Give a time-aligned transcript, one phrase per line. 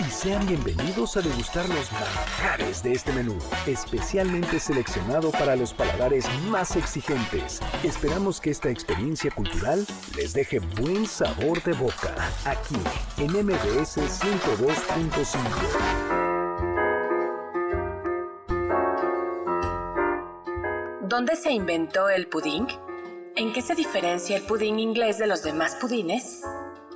[0.00, 6.26] Y sean bienvenidos a degustar los manjares de este menú, especialmente seleccionado para los paladares
[6.48, 7.60] más exigentes.
[7.82, 9.84] Esperamos que esta experiencia cultural
[10.16, 12.76] les deje buen sabor de boca, aquí
[13.16, 15.38] en MBS 102.5.
[21.02, 22.68] ¿Dónde se inventó el pudín?
[23.34, 26.42] ¿En qué se diferencia el pudín inglés de los demás pudines?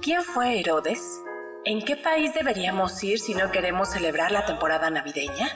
[0.00, 1.22] ¿Quién fue Herodes?
[1.64, 5.48] ¿En qué país deberíamos ir si no queremos celebrar la temporada navideña?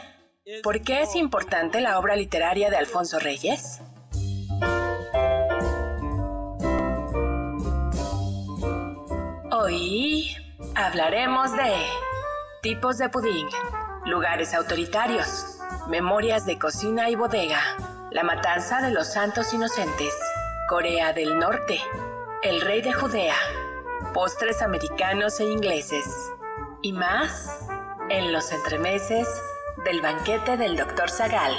[0.63, 3.81] ¿Por qué es importante la obra literaria de Alfonso Reyes?
[9.51, 10.37] Hoy
[10.77, 11.75] hablaremos de
[12.63, 13.49] tipos de pudín,
[14.05, 17.61] lugares autoritarios, memorias de cocina y bodega,
[18.13, 20.15] la matanza de los santos inocentes,
[20.69, 21.81] Corea del Norte,
[22.45, 23.35] el rey de Judea,
[24.15, 26.07] postres americanos e ingleses
[26.83, 27.67] y más
[28.09, 29.29] en los entremeses
[29.85, 31.11] del banquete del Dr.
[31.11, 31.55] Zagal.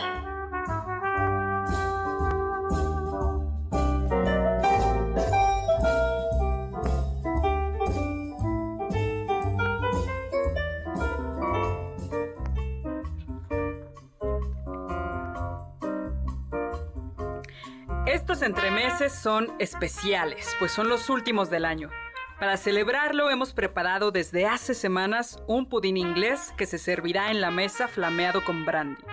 [18.05, 21.89] Estos entremeses son especiales, pues son los últimos del año.
[22.39, 27.49] Para celebrarlo hemos preparado desde hace semanas un pudín inglés que se servirá en la
[27.49, 29.03] mesa flameado con brandy.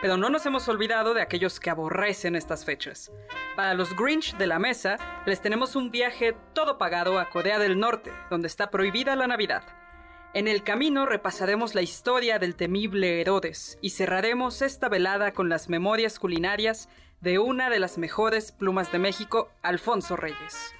[0.00, 3.12] Pero no nos hemos olvidado de aquellos que aborrecen estas fechas.
[3.56, 4.96] Para los Grinch de la mesa,
[5.26, 9.64] les tenemos un viaje todo pagado a Corea del Norte, donde está prohibida la Navidad.
[10.32, 15.68] En el camino repasaremos la historia del temible Herodes y cerraremos esta velada con las
[15.68, 16.88] memorias culinarias
[17.20, 20.72] de una de las mejores plumas de México, Alfonso Reyes.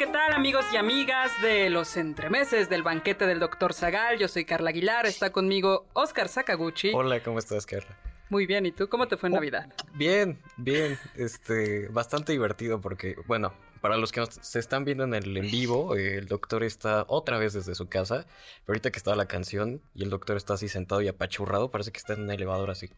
[0.00, 3.74] ¿Qué tal amigos y amigas de los entremeses del banquete del Dr.
[3.74, 4.18] Zagal?
[4.18, 6.92] Yo soy Carla Aguilar, está conmigo Oscar Sakaguchi.
[6.94, 7.98] Hola, ¿cómo estás, Carla?
[8.30, 9.70] Muy bien, ¿y tú cómo te fue en Oh, Navidad?
[9.92, 13.52] Bien, bien, este, bastante divertido porque, bueno,
[13.82, 17.04] para los que nos se están viendo en el en vivo, eh, el doctor está
[17.06, 18.24] otra vez desde su casa,
[18.64, 21.92] pero ahorita que estaba la canción y el doctor está así sentado y apachurrado, parece
[21.92, 22.88] que está en un elevador así.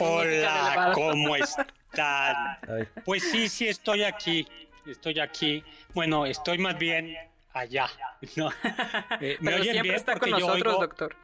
[0.00, 0.92] Hola.
[0.94, 2.56] ¿cómo están?
[2.66, 4.48] Ay, Pues sí, sí, estoy aquí.
[4.88, 5.62] Estoy aquí.
[5.94, 7.16] Bueno, estoy más bien
[7.52, 7.88] allá.
[8.36, 8.50] ¿no?
[9.20, 9.94] Eh, ¿Me Pero siempre bien?
[9.94, 11.16] está con nosotros, oigo- doctor.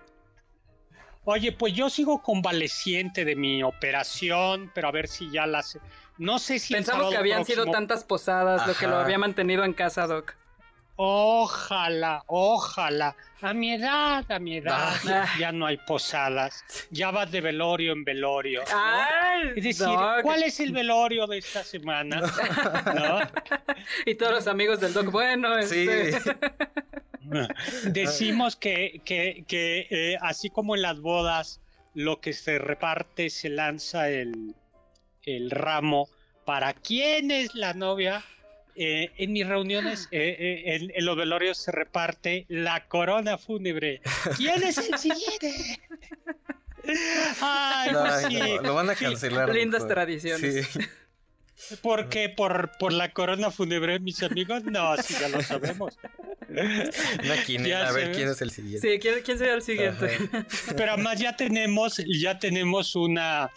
[1.27, 5.79] Oye, pues yo sigo convaleciente de mi operación, pero a ver si ya las...
[6.19, 9.73] No sé si Pensamos que habían sido tantas posadas lo que lo había mantenido en
[9.73, 10.37] casa, Doc.
[10.97, 13.17] Ojalá, ojalá.
[13.43, 15.29] A mi edad, a mi edad, Ah.
[15.39, 16.65] ya no hay posadas.
[16.91, 18.63] Ya vas de velorio en velorio.
[18.63, 18.67] ¿no?
[18.75, 19.49] ¡Ay!
[19.57, 20.23] Es decir, Doc!
[20.23, 22.21] ¿cuál es el velorio de esta semana?
[22.21, 23.19] ¿No?
[24.07, 25.87] Y todos los amigos del Doc, bueno, Sí.
[25.89, 26.37] este...
[27.91, 31.61] Decimos que, que, que eh, así como en las bodas,
[31.95, 34.55] lo que se reparte se lanza el,
[35.23, 36.09] el ramo
[36.45, 38.23] para quién es la novia.
[38.77, 44.01] Eh, en mis reuniones, eh, eh, en, en los velorios se reparte la corona fúnebre.
[44.37, 45.81] ¿Quién es el siguiente?
[47.41, 48.39] Ay, pues ay, sí.
[48.39, 49.49] no, lo van a Sí, cancelar.
[49.55, 49.95] Lindas doctor.
[49.97, 50.67] tradiciones.
[50.69, 50.81] Sí.
[51.83, 55.97] Porque por, por la corona fúnebre, mis amigos, no, sí, ya lo sabemos.
[56.49, 58.87] Una Ya a ver quién es el siguiente.
[58.93, 60.19] Sí, ¿quién, quién sería el siguiente?
[60.77, 63.51] Pero además ya tenemos, ya tenemos una,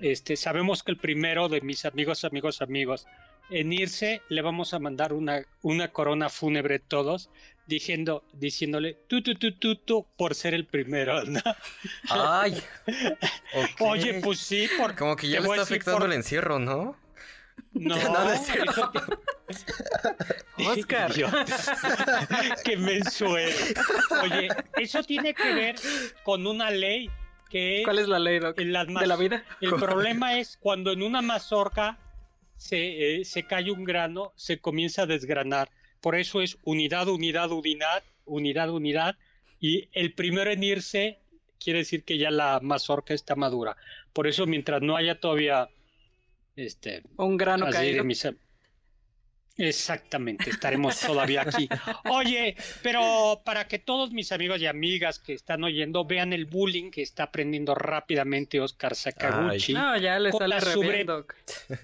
[0.00, 3.06] este, sabemos que el primero de mis amigos, amigos, amigos,
[3.50, 7.30] en irse le vamos a mandar una, una corona fúnebre todos,
[7.66, 11.40] diciendo, diciéndole tú, tú, tú, tú, tú, por ser el primero, ¿no?
[12.08, 12.62] Ay.
[13.80, 16.96] Oye, pues sí, porque Como que ya le está afectando por- el encierro, ¿no?
[17.72, 18.70] No, No, eso tiene-
[20.68, 21.12] Oscar.
[21.14, 21.32] Dios,
[22.64, 23.74] que menso eres.
[24.22, 25.76] Oye, eso tiene que ver
[26.22, 27.10] con una ley
[27.48, 28.58] que ¿Cuál es la ley, Doc?
[28.60, 29.44] en las ¿De la mas- vida?
[29.60, 31.98] El problema es cuando en una mazorca
[32.58, 35.70] se, eh, se cae un grano, se comienza a desgranar.
[36.02, 39.16] Por eso es unidad, unidad, unidad, unidad, unidad.
[39.58, 41.18] Y el primero en irse
[41.58, 43.76] quiere decir que ya la mazorca está madura.
[44.12, 45.68] Por eso mientras no haya todavía
[46.56, 48.04] este Un grano de caído.
[48.04, 48.28] mis-
[49.58, 51.68] Exactamente, estaremos todavía aquí.
[52.08, 56.90] Oye, pero para que todos mis amigos y amigas que están oyendo vean el bullying
[56.92, 59.72] que está aprendiendo rápidamente Oscar Sakaguchi.
[59.74, 61.04] No, ya le Con sale sobre-.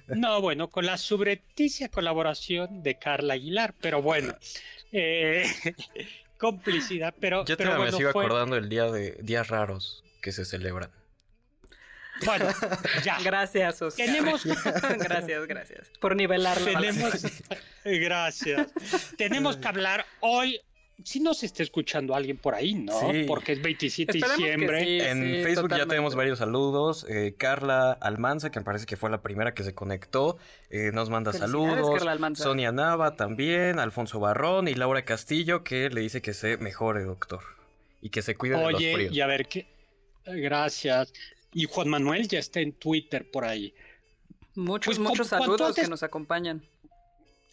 [0.06, 4.36] No, bueno, con la subrepticia colaboración de Carla Aguilar, pero bueno,
[4.92, 5.44] eh,
[6.38, 10.30] complicidad, pero, Yo pero bueno, me sigo fue- acordando del día de días raros que
[10.30, 10.90] se celebran.
[12.25, 12.46] Bueno,
[13.05, 13.19] ya.
[13.25, 14.06] Gracias, Oscar.
[14.06, 14.44] Tenemos-
[14.99, 15.90] gracias, gracias.
[16.00, 17.12] Por nivelar la Tenemos,
[17.84, 18.69] gracias.
[19.16, 20.61] Tenemos que hablar hoy.
[21.02, 22.99] Si nos está escuchando alguien por ahí, ¿no?
[23.11, 23.25] Sí.
[23.26, 24.81] Porque es 27 de diciembre.
[24.84, 25.00] sí.
[25.00, 27.05] en Facebook ya tenemos varios saludos.
[27.08, 30.38] Eh, Carla Almanza, que me parece que fue la primera que se conectó,
[30.70, 31.90] eh, nos manda saludos.
[31.96, 32.44] Carla Almanza.
[32.44, 37.40] Sonia Nava también, Alfonso Barrón y Laura Castillo, que le dice que se mejore, doctor.
[38.00, 39.12] Y que se cuide de los Oye, fríos.
[39.12, 39.67] y a ver qué.
[40.26, 41.12] Gracias.
[41.54, 43.72] Y Juan Manuel ya está en Twitter por ahí.
[44.56, 46.62] Muchos, Pues, muchos ¿cu- cuánto saludos antes- que nos acompañan.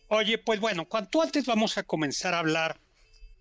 [0.09, 2.80] Oye, pues bueno, cuanto antes vamos a comenzar a hablar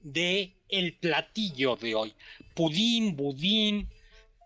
[0.02, 2.14] de el platillo de hoy.
[2.54, 3.88] Pudín, budín.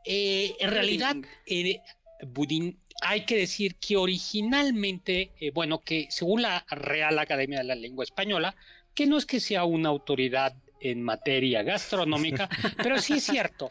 [0.07, 1.17] Eh, en realidad,
[1.47, 1.81] eh,
[2.27, 7.75] budín, hay que decir que originalmente, eh, bueno, que según la Real Academia de la
[7.75, 8.55] Lengua Española,
[8.95, 12.49] que no es que sea una autoridad en materia gastronómica,
[12.89, 13.71] pero sí es cierto.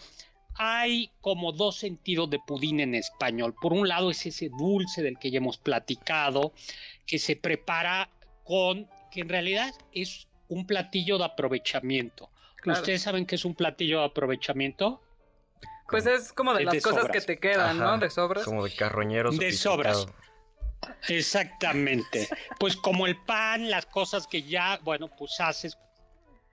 [0.55, 3.55] Hay como dos sentidos de pudín en español.
[3.61, 6.53] Por un lado es ese dulce del que ya hemos platicado,
[7.07, 8.09] que se prepara
[8.43, 12.29] con, que en realidad es un platillo de aprovechamiento.
[12.57, 12.79] Claro.
[12.79, 15.01] ¿Ustedes saben qué es un platillo de aprovechamiento?
[15.89, 17.25] Pues es como de Es las de cosas sobras.
[17.25, 17.97] que te quedan, Ajá, ¿no?
[17.97, 18.45] De sobras.
[18.45, 20.07] Como de carroñero De sobras.
[21.07, 22.27] Exactamente.
[22.59, 25.77] Pues como el pan, las cosas que ya, bueno, pues haces,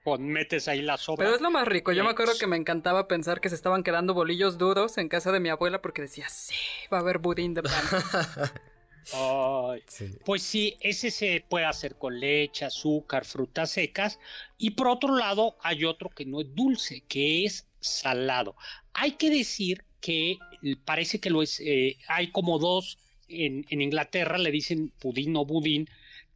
[0.03, 1.25] con, metes ahí la sobra.
[1.25, 1.91] Pero es lo más rico.
[1.91, 5.31] Yo me acuerdo que me encantaba pensar que se estaban quedando bolillos duros en casa
[5.31, 6.55] de mi abuela porque decía, sí,
[6.91, 7.73] va a haber budín de pan.
[9.13, 10.11] Ay, Sí.
[10.25, 14.19] Pues sí, ese se puede hacer con leche, azúcar, frutas secas.
[14.57, 18.55] Y por otro lado, hay otro que no es dulce, que es salado.
[18.93, 20.37] Hay que decir que
[20.85, 22.97] parece que lo es, eh, hay como dos,
[23.27, 25.87] en, en Inglaterra le dicen pudín o budín,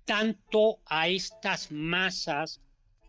[0.06, 2.62] tanto a estas masas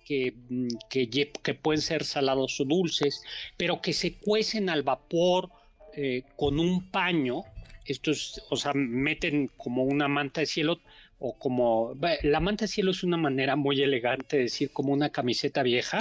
[0.07, 3.23] que, mm, que, pueden ser salados o dulces,
[3.57, 5.51] pero que se cuecen al vapor
[5.95, 7.43] eh, con un paño.
[7.85, 10.81] Esto es, o sea, meten como una manta de cielo
[11.19, 15.63] o como la manta cielo es una manera muy elegante de decir como una camiseta
[15.63, 15.99] vieja,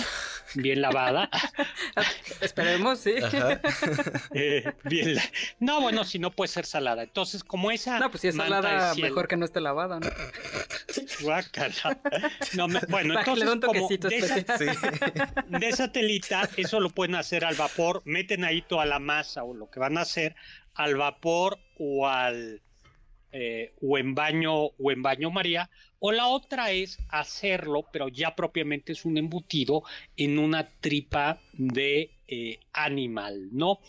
[0.56, 1.30] bien lavada.
[2.42, 3.16] Esperemos, sí.
[4.34, 5.24] Eh, bien la-
[5.60, 7.04] No, bueno, si no puede ser salada.
[7.04, 10.00] Entonces, como esa No, pues si es manta salada, cielo- mejor que no esté lavada,
[10.02, 10.08] ¿no?
[11.22, 11.98] Guácala.
[12.54, 14.78] No, me- bueno, Para entonces un como toquecito de esa, especial.
[14.78, 15.58] Sí.
[15.60, 19.54] de esa telita, eso lo pueden hacer al vapor, meten ahí toda la masa o
[19.54, 20.36] lo que van a hacer
[20.74, 22.62] al vapor o al
[23.38, 25.70] eh, o en baño o en baño María.
[26.00, 29.84] O la otra es hacerlo, pero ya propiamente es un embutido
[30.16, 33.80] en una tripa de eh, animal, ¿no?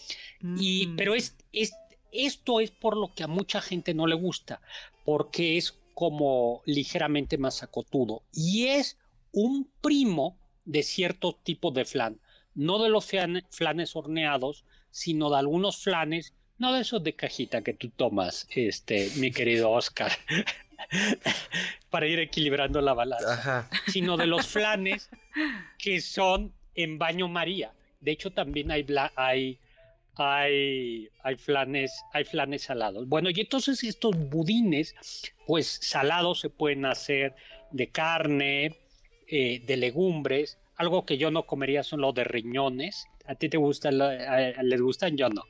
[0.58, 0.96] Y, Mm.
[0.96, 1.72] pero es, es,
[2.10, 4.60] esto es por lo que a mucha gente no le gusta,
[5.04, 8.22] porque es como ligeramente más acotudo.
[8.32, 8.98] Y es
[9.32, 12.18] un primo de cierto tipo de flan,
[12.54, 17.62] no de los flan- flanes horneados, sino de algunos flanes, no de esos de cajita
[17.62, 20.12] que tú tomas, este, mi querido Oscar,
[21.90, 23.70] para ir equilibrando la balanza Ajá.
[23.88, 25.10] sino de los flanes
[25.78, 27.72] que son en baño María.
[28.00, 28.86] De hecho, también hay,
[29.16, 29.58] hay,
[30.14, 33.08] hay, hay, flanes, hay flanes salados.
[33.08, 34.94] Bueno, y entonces estos budines,
[35.46, 37.34] pues salados se pueden hacer
[37.72, 38.76] de carne,
[39.26, 40.58] eh, de legumbres.
[40.76, 43.06] Algo que yo no comería son los de riñones.
[43.26, 43.98] ¿A ti te gustan?
[43.98, 45.16] ¿Les gustan?
[45.16, 45.42] Yo no.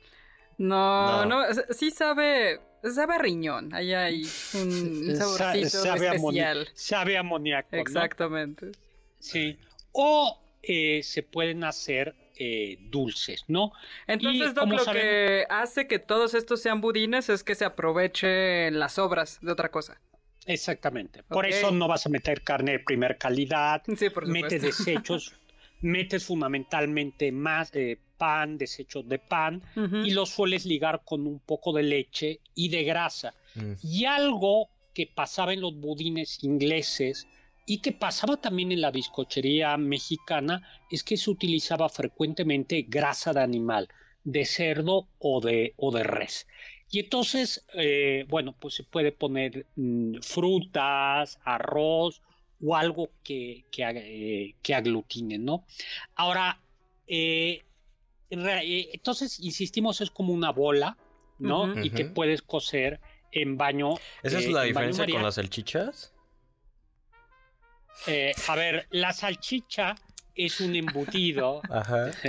[0.57, 1.47] No, No.
[1.47, 3.73] no, sí sabe, sabe a riñón.
[3.73, 4.23] Ahí hay
[4.55, 6.67] un Sa- saborcito sabe, amoni- especial.
[6.73, 7.69] sabe amoníaco.
[7.75, 7.81] ¿no?
[7.81, 8.71] Exactamente.
[9.19, 9.57] Sí.
[9.91, 13.71] O eh, se pueden hacer eh, dulces, ¿no?
[14.05, 18.69] Entonces, Doc, lo saben- que hace que todos estos sean budines es que se aproveche
[18.71, 19.99] las sobras de otra cosa.
[20.45, 21.23] Exactamente.
[21.23, 24.59] Por eso no vas a meter carne de primer calidad, Sí, por supuesto.
[24.59, 25.33] desechos,
[25.81, 31.71] metes fundamentalmente más eh, pan, desechos de pan, y los sueles ligar con un poco
[31.73, 33.33] de leche y de grasa.
[33.55, 33.73] Mm.
[33.83, 37.27] Y algo que pasaba en los budines ingleses
[37.67, 43.41] y que pasaba también en la bizcochería mexicana es que se utilizaba frecuentemente grasa de
[43.41, 43.87] animal,
[44.23, 46.47] de cerdo o de, o de res.
[46.89, 52.21] Y entonces, eh, bueno, pues se puede poner mm, frutas, arroz
[52.63, 55.65] o algo que, que, eh, que aglutine, ¿no?
[56.15, 56.59] Ahora,
[57.07, 57.63] eh,
[58.29, 60.97] entonces, insistimos, es como una bola,
[61.39, 61.81] ¿no?
[61.81, 62.99] Y que puedes cocer
[63.31, 63.95] en baño.
[64.23, 66.13] ¿Esa es la diferencia con las salchichas?
[68.47, 69.95] a ver, la salchicha
[70.37, 71.61] es un embutido.
[71.69, 72.11] Ajá.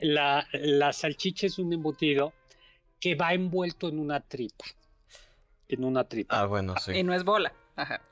[0.00, 2.32] La, la salchicha es un embutido
[3.00, 4.64] que va envuelto en una tripa.
[5.68, 6.40] En una tripa.
[6.40, 6.92] Ah, bueno, sí.
[6.92, 7.52] Y no es bola.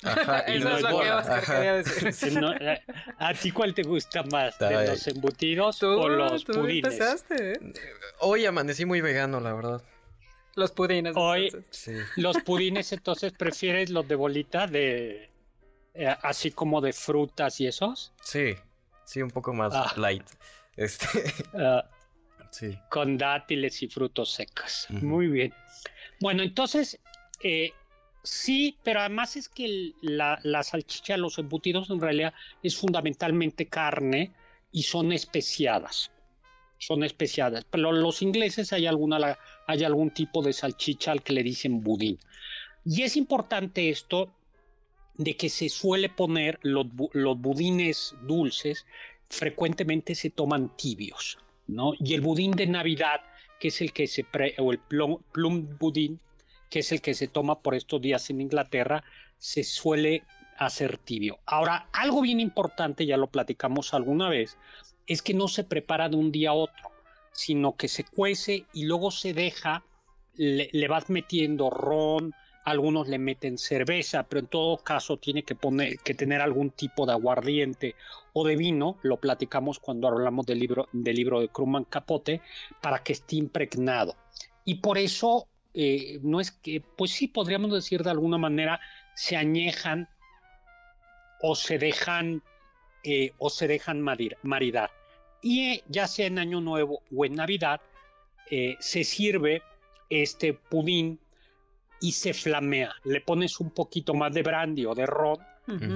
[0.03, 0.41] Ajá.
[0.41, 2.09] Eso es, lo que Oscar quería decir.
[2.61, 2.81] Eh,
[3.19, 4.59] ¿A ti cuál te gusta más?
[4.59, 6.93] ¿De los embutidos o los tú pudines?
[6.93, 7.73] Empezaste, ¿eh?
[8.21, 9.83] Hoy amanecí muy vegano, la verdad.
[10.55, 11.15] Los pudines.
[11.17, 11.93] Hoy, sí.
[12.17, 15.31] los pudines, entonces, ¿prefieres los de bolita, de
[15.95, 18.13] eh, así como de frutas y esos?
[18.23, 18.55] Sí,
[19.05, 19.93] sí, un poco más ah.
[19.97, 20.25] light.
[20.77, 21.07] Este.
[21.55, 21.85] Ah.
[22.91, 24.87] Con dátiles y frutos secos.
[24.89, 25.55] Muy bien.
[26.21, 26.99] Bueno, entonces,
[27.43, 27.73] eh,
[28.23, 34.33] sí, pero además es que la, salchicha, los embutidos en realidad es fundamentalmente carne
[34.73, 36.11] y son especiadas.
[36.79, 37.65] Son especiadas.
[37.71, 42.19] Pero los ingleses hay, alguna, hay algún tipo de salchicha al que le dicen budín.
[42.85, 44.33] Y es importante esto
[45.17, 46.87] de que se suele poner los,
[47.39, 48.87] budines dulces,
[49.29, 51.39] frecuentemente se toman tibios.
[52.01, 53.21] Y el budín de Navidad,
[53.61, 54.25] que es el que se,
[54.59, 56.21] o el plum budín,
[56.71, 59.05] que es el que se toma por estos días en Inglaterra,
[59.37, 60.25] se suele
[60.57, 61.39] hacer tibio.
[61.47, 64.59] Ahora, algo bien importante, ya lo platicamos alguna vez,
[65.07, 66.91] es que no se prepara de un día a otro,
[67.33, 69.85] sino que se cuece y luego se deja,
[70.35, 72.35] le vas metiendo ron,
[72.69, 77.07] algunos le meten cerveza, pero en todo caso tiene que, poner, que tener algún tipo
[77.07, 77.95] de aguardiente
[78.35, 82.43] o de vino, lo platicamos cuando hablamos del libro, del libro de Krumman Capote,
[82.83, 84.17] para que esté impregnado.
[84.65, 88.81] Y por eso, eh, no es que, pues sí, podríamos decir de alguna manera,
[89.15, 90.09] se añejan
[91.41, 92.43] o se dejan,
[93.05, 94.91] eh, o se dejan maridar.
[95.43, 97.81] Y eh, ya sea en Año Nuevo o en Navidad,
[98.81, 99.63] se sirve
[100.09, 101.21] este pudín
[102.01, 102.95] y se flamea.
[103.05, 105.39] Le pones un poquito más de brandy o de ron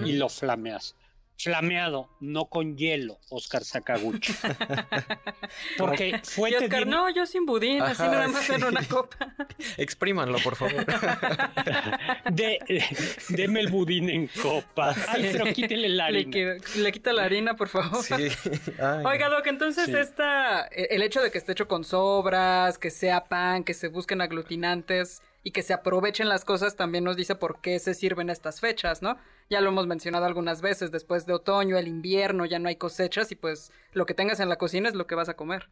[0.05, 0.95] y lo flameas.
[1.39, 4.33] Flameado, no con hielo, Oscar Sakaguchi.
[5.79, 6.51] Porque fue.
[6.51, 9.35] Y Oscar, no, yo sin budín, así nada más en una copa.
[9.77, 10.87] Exprímanlo, por favor.
[12.31, 12.59] De,
[13.31, 14.95] deme el budín en copa.
[15.09, 16.57] Ay, pero quítele la harina.
[16.77, 18.03] Le, quita la harina, por favor.
[18.03, 18.29] Sí.
[19.05, 23.65] Oiga, Doc, entonces esta, el hecho de que esté hecho con sobras, que sea pan,
[23.65, 27.79] que se busquen aglutinantes y que se aprovechen las cosas también nos dice por qué
[27.79, 29.19] se sirven estas fechas, ¿no?
[29.50, 33.30] Ya lo hemos mencionado algunas veces, después de otoño, el invierno, ya no hay cosechas
[33.32, 35.68] y pues lo que tengas en la cocina es lo que vas a comer.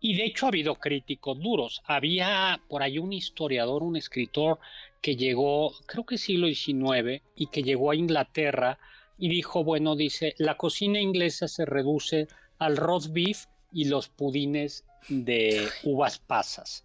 [0.00, 1.82] Y de hecho ha habido críticos duros.
[1.84, 4.58] Había por ahí un historiador, un escritor
[5.00, 8.78] que llegó, creo que siglo XIX, y que llegó a Inglaterra
[9.18, 14.84] y dijo, bueno, dice, la cocina inglesa se reduce al roast beef y los pudines
[15.08, 16.84] de uvas pasas.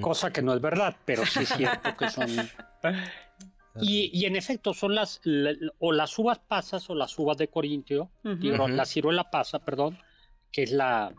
[0.00, 2.28] Cosa que no es verdad, pero sí es cierto que son.
[3.80, 5.20] Y, en efecto, son las
[5.78, 9.98] o las uvas pasas o las uvas de Corintio, la ciruela pasa, perdón,
[10.52, 11.14] que es la,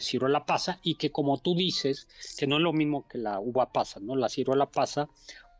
[0.00, 2.08] ciruela pasa, y que como tú dices,
[2.38, 4.16] que no es lo mismo que la uva pasa, ¿no?
[4.16, 5.08] La ciruela pasa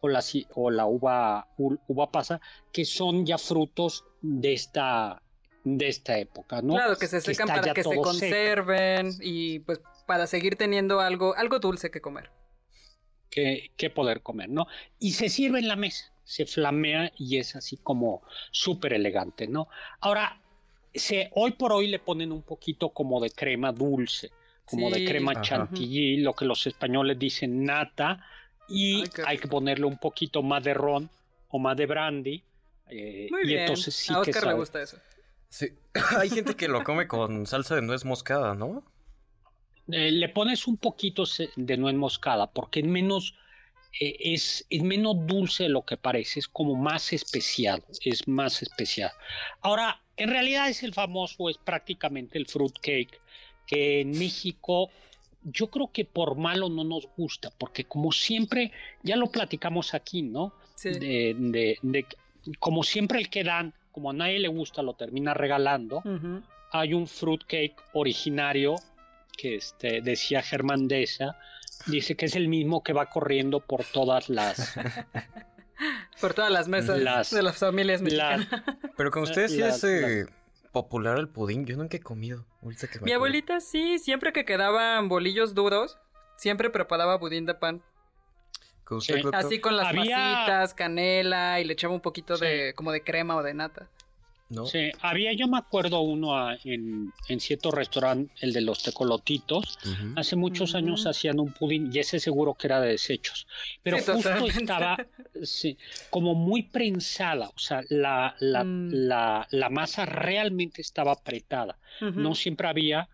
[0.01, 0.23] o la,
[0.55, 2.41] o la uva, uva pasa,
[2.73, 5.21] que son ya frutos de esta
[5.65, 6.75] de esta época, ¿no?
[6.75, 11.59] Claro, que se secan para que se conserven y pues para seguir teniendo algo, algo
[11.59, 12.31] dulce que comer.
[13.35, 14.69] Que, que, poder comer, ¿no?
[15.01, 18.23] Y se sirve en la mesa, se flamea y es así como
[18.53, 19.67] súper elegante, ¿no?
[19.99, 20.41] Ahora,
[20.95, 24.31] se, hoy por hoy le ponen un poquito como de crema dulce,
[24.65, 28.25] como de crema chantilly, lo que los españoles dicen nata,
[28.69, 31.11] y hay que ponerle un poquito más de ron
[31.49, 32.43] o más de brandy.
[32.89, 33.61] Eh, Muy y bien.
[33.63, 34.99] entonces sí A Oscar le gusta eso.
[35.49, 35.73] Sí,
[36.19, 38.85] hay gente que lo come con salsa de nuez moscada, ¿no?
[39.89, 41.25] Eh, le pones un poquito
[41.57, 43.35] de nuez moscada porque es menos,
[44.01, 49.11] eh, es, menos dulce de lo que parece, es como más especial, es más especial.
[49.61, 53.21] Ahora, en realidad es el famoso, es prácticamente el fruit cake,
[53.67, 54.91] que en México
[55.43, 58.73] yo creo que por malo no nos gusta, porque como siempre,
[59.03, 60.55] ya lo platicamos aquí, ¿no?
[60.83, 61.77] De,
[62.59, 66.03] como siempre el que dan, como a nadie le gusta, lo termina regalando.
[66.73, 68.77] Hay un fruit cake originario
[69.37, 71.37] que este, decía Germán Deza,
[71.87, 74.75] dice que es el mismo que va corriendo por todas las
[76.21, 78.49] Por todas las mesas Las- de las familias la- mexicanas.
[78.97, 80.27] Pero con ustedes sí es eh,
[80.73, 81.67] popular el pudín.
[81.67, 82.47] Yo nunca he comido.
[82.81, 85.99] Que Mi abuelita sí, siempre que quedaban bolillos duros,
[86.37, 87.83] siempre preparaba budín de pan.
[89.33, 92.45] Así con las Había- pasitas, canela y le echaba un poquito Sí.
[92.45, 93.89] de como de crema o de nata.
[94.51, 94.67] ¿No?
[94.67, 99.79] Sí, había, yo me acuerdo uno ah, en, en cierto restaurante, el de los tecolotitos,
[100.17, 103.47] hace muchos años hacían un pudín y ese seguro que era de desechos.
[103.83, 104.61] Pero Sí, justo totalmente.
[104.61, 104.97] estaba
[105.43, 105.79] sí,
[106.11, 108.91] como muy prensada, o sea, la, la, Mm.
[108.93, 111.79] la, la masa realmente estaba apretada.
[112.01, 113.09] No siempre había,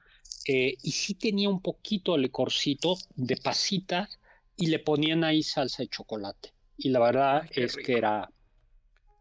[0.47, 4.19] eh, y sí tenía un poquito de licorcito de pasitas
[4.57, 6.53] y le ponían ahí salsa de chocolate.
[6.77, 7.87] Y la verdad Ay, es rico.
[7.87, 8.31] que era,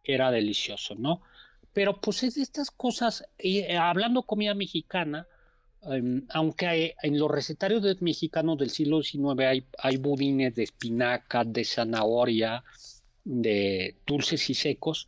[0.04, 1.22] era delicioso, ¿no?
[1.74, 5.28] Pero pues es de estas cosas, eh, hablando comida mexicana,
[5.84, 11.44] em, aunque en los recetarios de- mexicanos del siglo XIX hay, hay budines de espinaca,
[11.44, 12.64] de zanahoria,
[13.24, 15.08] de dulces y secos,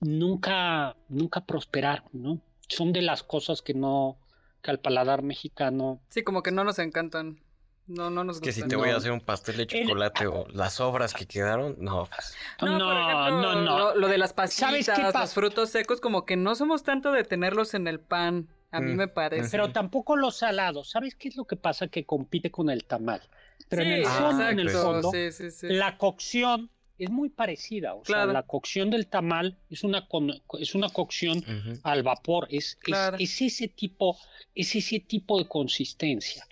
[0.00, 2.40] nunca, nunca prosperaron, ¿no?
[2.68, 4.16] Son de las cosas que no,
[4.62, 7.40] que al paladar mexicano Sí, como que no nos encantan.
[7.86, 8.64] No, no nos Que gustan.
[8.64, 11.76] si te voy a hacer un pastel de El- chocolate o las sobras que quedaron,
[11.78, 12.08] no.
[12.14, 13.78] pues, No, No, por ejemplo, no, no.
[13.78, 17.12] Lo, lo de las ¿Sabes pasitas, qué los frutos secos, como que no somos tanto
[17.12, 18.48] de tenerlos en el pan.
[18.70, 19.50] A mí Mm, me parece.
[19.50, 20.90] Pero tampoco los salados.
[20.90, 21.88] ¿Sabes qué es lo que pasa?
[21.88, 23.20] Que compite con el tamal.
[23.68, 25.66] Pero en el Ah, fondo, en el fondo, Sí, sí, sí.
[25.68, 27.92] la cocción es muy parecida.
[27.94, 28.24] O Claro.
[28.26, 31.44] sea, la cocción del tamal es una, con- es una cocción
[31.82, 32.46] al vapor.
[32.50, 32.78] Es,
[33.18, 34.16] es ese tipo,
[34.54, 36.46] es ese tipo de consistencia.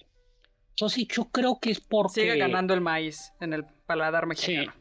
[0.70, 2.22] Entonces yo creo que es porque...
[2.22, 4.72] Sigue ganando el maíz en el paladar Sí, mexicano.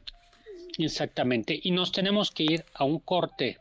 [0.78, 1.60] exactamente.
[1.62, 3.58] Y nos tenemos que ir a un corte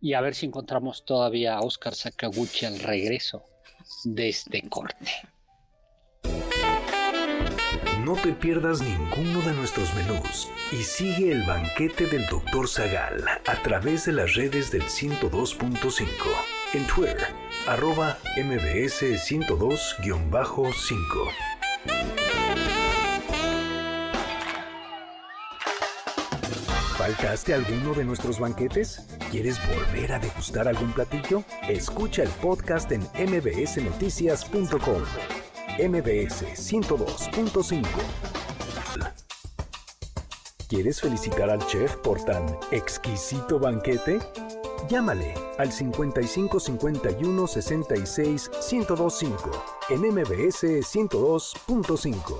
[0.00, 3.44] y a ver si encontramos todavía a Oscar Sakaguchi al regreso
[4.04, 5.10] de este corte.
[8.04, 12.66] No te pierdas ninguno de nuestros menús y sigue el banquete del Dr.
[12.68, 16.06] Zagal a través de las redes del 102.5.
[16.74, 17.26] En Twitter,
[17.66, 21.32] arroba mbs 102-5.
[26.96, 29.06] ¿Faltaste alguno de nuestros banquetes?
[29.30, 31.42] ¿Quieres volver a degustar algún platillo?
[31.68, 35.02] Escucha el podcast en mbsnoticias.com.
[35.78, 37.86] MBS 102.5.
[40.68, 44.18] ¿Quieres felicitar al chef por tan exquisito banquete?
[44.90, 52.38] Llámale al 55 51 66 1025 en MBS 102.5.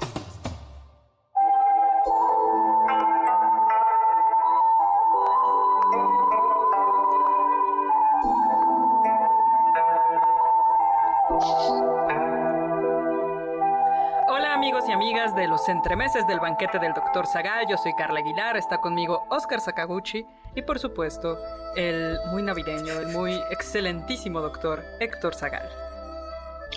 [14.29, 17.27] Hola amigos y amigas de los entremeses del banquete del Dr.
[17.27, 21.39] Zagal, yo soy Carla Aguilar, está conmigo Oscar Sakaguchi y por supuesto
[21.77, 25.88] el muy navideño, el muy excelentísimo doctor Héctor Zagal.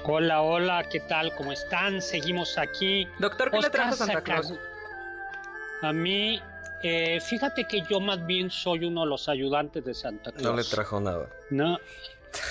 [0.04, 1.34] Hola, hola, ¿qué tal?
[1.36, 2.02] ¿Cómo están?
[2.02, 3.08] Seguimos aquí.
[3.20, 4.54] Doctor, ¿qué le trajo Santa Claus?
[5.84, 6.42] A mí,
[6.82, 10.44] eh, fíjate que yo más bien soy uno de los ayudantes de Santa Claus.
[10.44, 11.28] No le trajo nada.
[11.52, 11.78] No,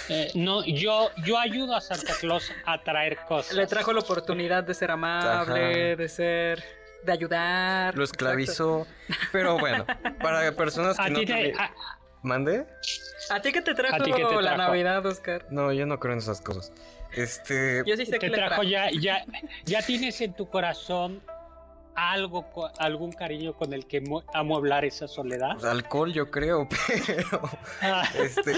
[0.09, 3.55] eh, no yo, yo ayudo a Santa Claus a traer cosas.
[3.55, 5.97] Le trajo la oportunidad de ser amable, Ajá.
[5.97, 6.63] de ser,
[7.05, 7.97] de ayudar.
[7.97, 8.87] Lo esclavizó.
[9.33, 9.87] Pero bueno,
[10.23, 11.73] para personas que A no te- a-
[12.23, 12.67] ¿Mande?
[13.31, 14.57] ¿A ti qué te trajo, ¿A ti qué te la trajo?
[14.59, 15.47] Navidad, Oscar?
[15.51, 16.71] No, yo no creo en esas cosas.
[17.13, 17.83] Este.
[17.87, 18.63] Yo sí sé te que le trajo trajo.
[18.63, 19.25] ya, ya,
[19.65, 21.21] ya tienes en tu corazón
[21.95, 22.47] algo,
[22.79, 25.53] algún cariño con el que mu- amueblar esa soledad.
[25.55, 27.41] pues, alcohol, yo creo, pero.
[27.83, 28.55] Ah, Este.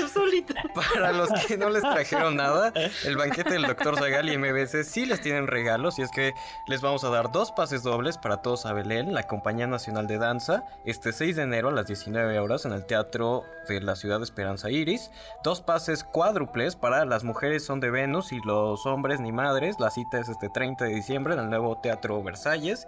[0.75, 2.73] Para los que no les trajeron nada,
[3.05, 3.97] el banquete del Dr.
[3.99, 6.33] Zagal y MBS sí les tienen regalos y es que
[6.67, 10.19] les vamos a dar dos pases dobles para todos a Belén, la Compañía Nacional de
[10.19, 14.19] Danza, este 6 de enero a las 19 horas en el Teatro de la Ciudad
[14.19, 15.11] de Esperanza Iris.
[15.45, 19.77] Dos pases cuádruples para las mujeres son de Venus y los hombres ni madres.
[19.79, 22.87] La cita es este 30 de diciembre en el nuevo Teatro Versalles.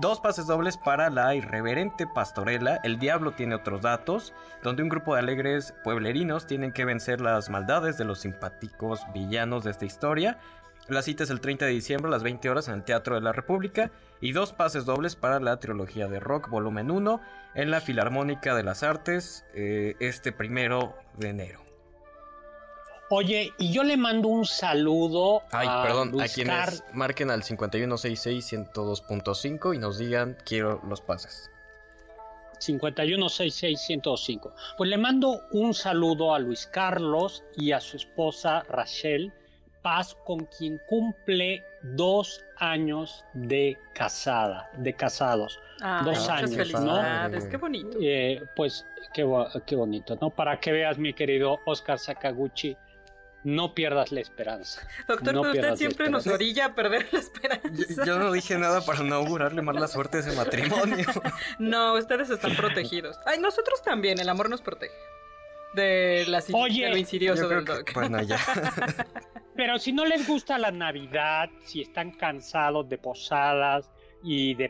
[0.00, 5.14] Dos pases dobles para la irreverente pastorela El Diablo tiene otros datos, donde un grupo
[5.14, 10.38] de alegres pueblerinos tienen que vencer las maldades de los simpáticos villanos de esta historia.
[10.88, 13.20] La cita es el 30 de diciembre a las 20 horas en el Teatro de
[13.20, 17.20] la República y dos pases dobles para la trilogía de rock volumen 1
[17.54, 21.71] en la Filarmónica de las Artes eh, este primero de enero.
[23.14, 27.42] Oye, y yo le mando un saludo Ay, a perdón, a Luis quienes marquen al
[27.42, 31.50] 5166-102.5 y nos digan quiero los pases.
[32.58, 34.54] 5166105.
[34.78, 39.30] Pues le mando un saludo a Luis Carlos y a su esposa Rachel,
[39.82, 45.60] paz con quien cumple dos años de casada, de casados.
[45.82, 46.56] Ay, dos años, ¿no?
[46.56, 47.98] felicidades, qué bonito.
[48.00, 49.30] Eh, pues qué,
[49.66, 50.30] qué bonito, ¿no?
[50.30, 52.74] Para que veas, mi querido Oscar Sakaguchi,
[53.44, 54.86] no pierdas la esperanza.
[55.08, 58.04] Doctor, no pero usted siempre nos orilla a perder la esperanza.
[58.04, 61.06] yo no dije nada para no augurarle mala suerte a ese matrimonio.
[61.58, 63.16] No, ustedes están protegidos.
[63.26, 64.92] Ay, nosotros también, el amor nos protege.
[65.74, 67.94] De, la, Oye, de lo insidioso del que, doc.
[67.94, 68.38] bueno, ya.
[69.56, 73.90] Pero si no les gusta la Navidad, si están cansados de posadas
[74.22, 74.68] y de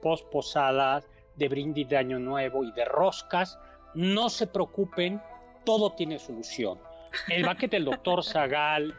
[0.00, 3.58] posposadas, de brindis de Año Nuevo y de roscas,
[3.94, 5.20] no se preocupen,
[5.64, 6.78] todo tiene solución.
[7.28, 8.94] El baquete del doctor Zagal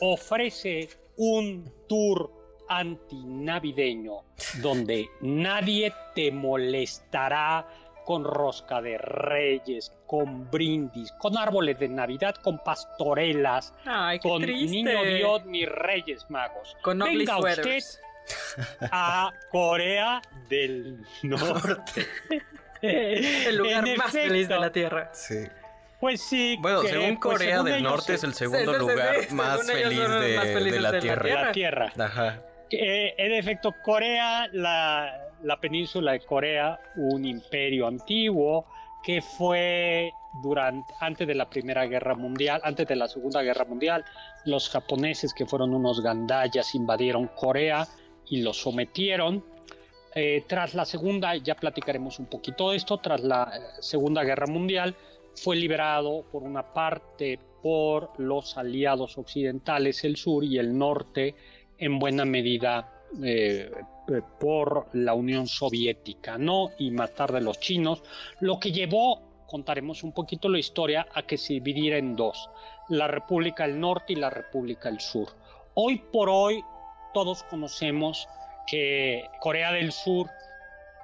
[0.00, 2.30] ofrece un tour
[2.68, 4.24] antinavideño
[4.62, 7.66] donde nadie te molestará
[8.04, 14.42] con rosca de reyes, con brindis, con árboles de Navidad, con pastorelas, Ay, qué con
[14.42, 14.70] triste.
[14.70, 16.76] Niño Dios ni Reyes Magos.
[16.82, 17.82] Con ugly Venga usted
[18.90, 22.06] a Corea del Norte.
[22.82, 25.10] El lugar En más efecto, feliz de la Tierra.
[25.12, 25.46] Sí.
[26.00, 26.56] Pues sí.
[26.60, 28.90] Bueno, que, según pues, Corea según del ellos, Norte es el segundo Sí, sí, sí,
[28.90, 31.28] lugar sí, más feliz los de, más felices de la de Tierra.
[31.28, 31.92] de la Tierra.
[31.98, 32.42] Ajá.
[32.70, 38.66] Eh, en efecto, Corea, la, la península de Corea, un imperio antiguo
[39.02, 44.04] que fue durante, antes de la Primera Guerra Mundial, antes de la Segunda Guerra Mundial,
[44.44, 47.86] los japoneses que fueron unos gandayas invadieron Corea
[48.26, 49.44] y lo sometieron.
[50.14, 54.46] Eh, tras la Segunda, ya platicaremos un poquito de esto, tras la eh, Segunda Guerra
[54.46, 54.96] Mundial,
[55.34, 61.34] fue liberado por una parte por los aliados occidentales, el sur y el norte,
[61.78, 63.70] en buena medida eh,
[64.08, 66.70] eh, por la Unión Soviética, ¿no?
[66.78, 68.02] Y más tarde los chinos,
[68.40, 72.50] lo que llevó, contaremos un poquito la historia, a que se dividiera en dos,
[72.88, 75.28] la República del Norte y la República del Sur.
[75.74, 76.62] Hoy por hoy
[77.12, 78.28] todos conocemos
[78.66, 80.28] que Corea del Sur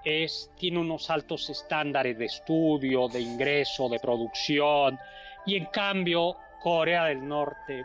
[0.06, 4.98] es, tiene unos altos estándares de estudio, de ingreso, de producción,
[5.44, 7.84] y en cambio Corea del Norte,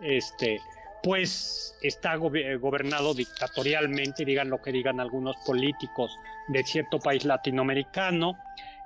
[0.00, 0.60] este,
[1.02, 6.16] pues está gobe- gobernado dictatorialmente, digan lo que digan algunos políticos
[6.48, 8.38] de cierto país latinoamericano,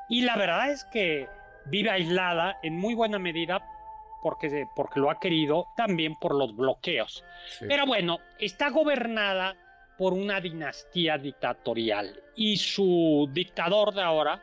[0.08, 1.28] y la verdad es que
[1.66, 3.64] vive aislada en muy buena medida
[4.22, 7.24] porque, porque lo ha querido, también por los bloqueos.
[7.58, 7.66] Sí.
[7.68, 9.56] Pero bueno, está gobernada
[10.02, 14.42] por una dinastía dictatorial y su dictador de ahora,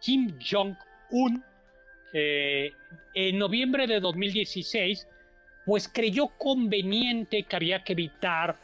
[0.00, 1.44] Kim Jong-un,
[2.12, 2.72] eh,
[3.14, 5.06] en noviembre de 2016,
[5.64, 8.56] pues creyó conveniente que había que evitar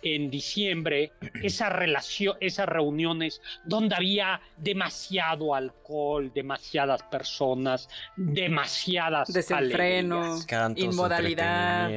[0.00, 1.10] en diciembre
[1.42, 10.38] esa relación, esas reuniones donde había demasiado alcohol, demasiadas personas, demasiadas Desenfreno.
[10.46, 11.90] Cantos, inmodalidad.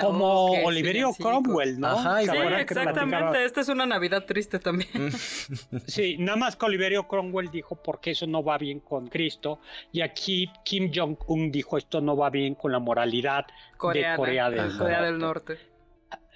[0.00, 1.12] Como Oliverio.
[1.14, 1.86] Cromwell, ¿no?
[1.88, 3.44] Ajá, exactamente.
[3.44, 4.88] Esta es una Navidad triste también.
[4.94, 5.08] Mm.
[5.86, 9.60] Sí, nada más que Oliverio Cromwell dijo porque eso no va bien con Cristo
[9.92, 13.46] y aquí Kim Jong-un dijo esto no va bien con la moralidad
[13.76, 14.76] Coreana, de Corea del.
[14.78, 15.58] Corea del Norte.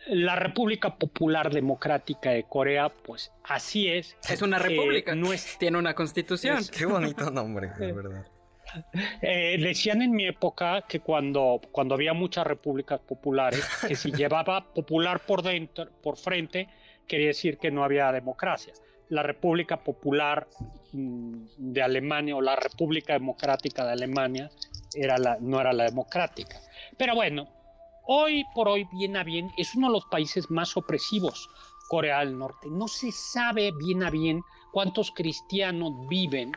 [0.07, 4.17] La República Popular Democrática de Corea, pues así es.
[4.29, 5.15] Es una Eh, república.
[5.15, 6.59] no es- Tiene una constitución.
[6.77, 8.27] Qué bonito nombre, de verdad.
[9.23, 14.73] Eh, decían en mi época que cuando, cuando había muchas repúblicas populares, que si llevaba
[14.73, 16.69] popular por dentro, por frente,
[17.07, 18.73] quería decir que no había democracia.
[19.09, 20.47] La República Popular
[20.93, 24.51] mm, de Alemania o la República Democrática de Alemania
[24.95, 26.61] era la, no era la democrática.
[26.97, 27.49] Pero bueno,
[28.05, 31.49] hoy por hoy, bien a bien, es uno de los países más opresivos,
[31.89, 32.69] Corea del Norte.
[32.71, 36.53] No se sabe bien a bien cuántos cristianos viven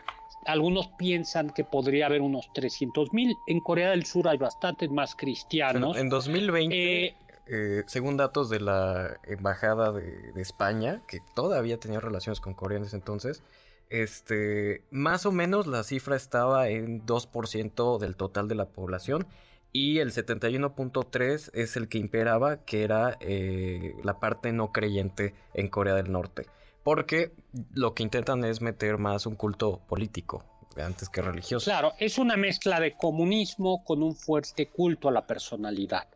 [0.46, 3.36] algunos piensan que podría haber unos 300 mil.
[3.48, 5.82] En Corea del Sur hay bastantes más cristianos.
[5.82, 7.16] Bueno, en 2020, Eh,
[7.48, 12.78] eh, según datos de la Embajada de, de España, que todavía tenía relaciones con Corea
[12.78, 13.44] en ese entonces,
[13.90, 19.28] este, más o menos la cifra estaba en 2% del total de la población
[19.72, 25.68] y el 71.3 es el que imperaba, que era eh, la parte no creyente en
[25.68, 26.48] Corea del Norte.
[26.84, 27.32] Porque
[27.74, 30.44] lo que intentan es meter más un culto político
[30.82, 31.66] antes que religioso.
[31.66, 36.08] claro, es una mezcla de comunismo con un fuerte culto a la personalidad,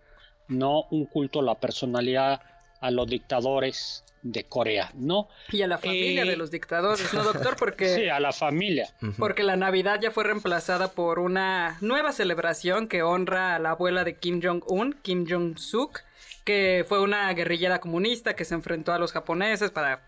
[0.47, 2.41] no un culto a la personalidad
[2.81, 5.27] a los dictadores de Corea, ¿no?
[5.51, 7.55] Y a la familia Eh, de los dictadores, ¿no, doctor?
[7.55, 8.91] Porque, Sí, a la familia.
[9.17, 14.03] Porque la Navidad ya fue reemplazada por una nueva celebración que honra a la abuela
[14.03, 16.01] de Kim Jong-un, Kim Jong-suk,
[16.43, 20.01] que fue una guerrillera comunista que se enfrentó a los japoneses para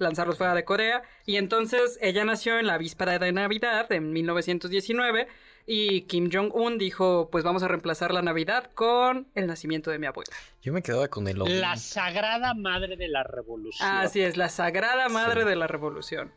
[0.00, 1.02] lanzarlos fuera de Corea.
[1.26, 5.28] Y entonces ella nació en la víspera de Navidad, en 1919,
[5.66, 10.06] Y Kim Jong-un dijo, pues vamos a reemplazar la Navidad con el nacimiento de mi
[10.06, 10.32] abuela.
[10.62, 13.88] Yo me quedaba con el La sagrada madre de la revolución.
[13.88, 16.32] Así es, la sagrada madre de la revolución.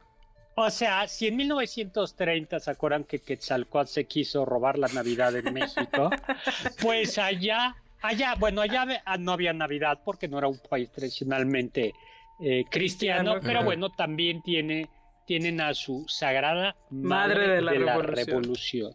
[0.56, 5.52] O sea, si en 1930 se acuerdan que Quetzalcóatl se quiso robar la Navidad en
[5.52, 6.12] México,
[6.82, 11.96] pues allá, allá, bueno, allá ah, no había Navidad porque no era un país tradicionalmente
[12.40, 14.90] eh, cristiano, pero bueno, también tiene,
[15.26, 18.94] tienen a su sagrada madre, de, la, revolución.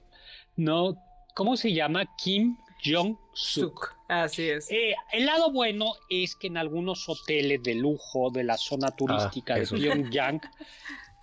[0.57, 0.96] ¿No?
[1.35, 2.05] ¿Cómo se llama?
[2.16, 3.94] Kim Jong-suk.
[4.09, 4.70] Así es.
[4.70, 9.55] Eh, el lado bueno es que en algunos hoteles de lujo de la zona turística
[9.55, 10.40] de ah, Pyongyang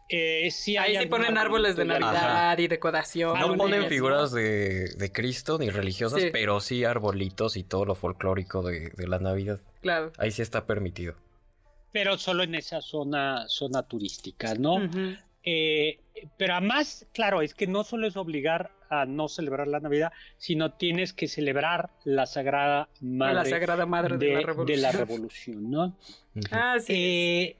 [0.07, 0.49] eh,
[0.79, 3.39] Ahí sí ponen árboles de Navidad y decoración.
[3.39, 8.91] No ponen figuras de, Cristo ni religiosas, pero sí arbolitos y todo lo folclórico de,
[8.97, 9.61] la Navidad.
[9.81, 10.11] Claro.
[10.17, 11.15] Ahí sí está permitido.
[11.95, 14.81] Pero solo en esa zona, zona turística, ¿no?
[15.43, 16.01] Eh,
[16.35, 20.73] pero además, claro, es que no solo es obligar a no celebrar la Navidad, sino
[20.73, 24.33] tienes que celebrar la Sagrada Madre, la sagrada madre de,
[24.75, 25.97] la Revolución, ¿no?
[26.51, 27.55] Ah, sí.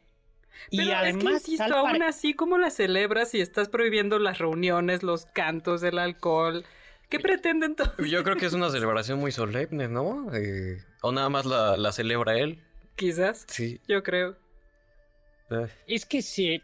[0.70, 4.40] Pero y además, es que insisto, aún así, ¿cómo la celebras si estás prohibiendo las
[4.40, 6.66] reuniones, los cantos, el alcohol?
[7.08, 7.94] ¿Qué pretenden todos?
[8.06, 10.28] Yo creo que es una celebración muy solemne, ¿no?
[10.34, 12.65] Eh, o nada más la, celebra él.
[12.96, 13.46] Quizás.
[13.48, 13.80] Sí.
[13.88, 14.36] Yo creo.
[15.52, 15.68] Eh.
[15.88, 16.62] Es que sí,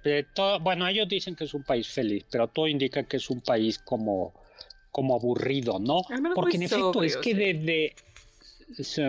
[0.62, 3.78] bueno, ellos dicen que es un país feliz, pero todo indica que es un país
[3.78, 4.34] como,
[4.92, 6.02] como aburrido, ¿no?
[6.34, 7.96] Porque en efecto es que desde,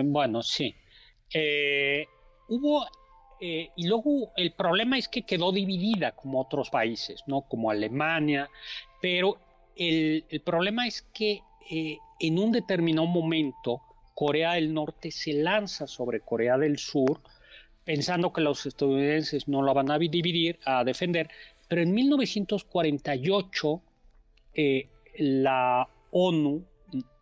[0.03, 0.75] bueno, sí,
[1.33, 2.05] eh,
[2.49, 2.85] hubo
[3.45, 7.41] eh, y luego el problema es que quedó dividida como otros países, ¿no?
[7.41, 8.49] Como Alemania,
[9.01, 9.37] pero
[9.75, 13.81] el, problema es que eh, en un determinado momento
[14.13, 17.21] Corea del Norte se lanza sobre Corea del Sur
[17.83, 21.29] pensando que los estadounidenses no la van a dividir, a defender,
[21.67, 23.81] pero en 1948
[24.53, 26.65] eh, la ONU,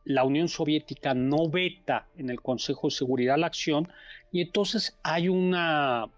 [0.06, 3.88] la Unión Soviética no veta en el Consejo de Seguridad la acción
[4.32, 6.10] y entonces hay una,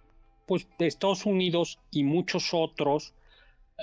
[0.45, 3.13] pues de Estados Unidos y muchos otros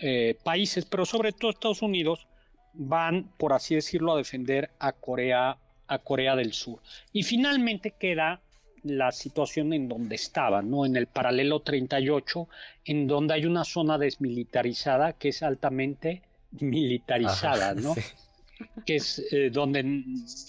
[0.03, 2.27] eh, países, pero sobre todo Estados Unidos,
[2.73, 5.59] van, por así decirlo, a defender a Corea,
[5.91, 6.81] a Corea del Sur.
[7.13, 8.41] Y finalmente queda
[8.85, 10.87] la situación en donde estaba, ¿no?
[10.87, 12.49] En el paralelo 38,
[12.87, 16.23] en donde hay una zona desmilitarizada que es altamente
[16.53, 17.95] militarizada, ¿no?
[18.87, 20.05] Que es eh, donde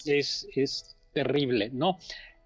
[0.06, 1.98] es, es terrible, ¿no?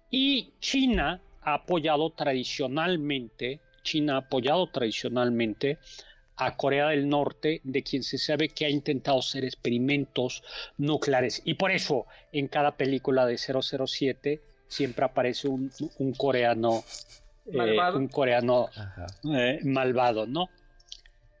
[0.09, 5.77] Y China ha apoyado tradicionalmente, China ha apoyado tradicionalmente
[6.37, 10.43] a Corea del Norte, de quien se sabe que ha intentado hacer experimentos
[10.77, 11.41] nucleares.
[11.45, 15.71] Y por eso en cada película de 007 siempre aparece un,
[16.15, 16.83] coreano
[17.45, 18.69] eh, malvado, un coreano
[19.33, 20.49] eh, malvado ¿no?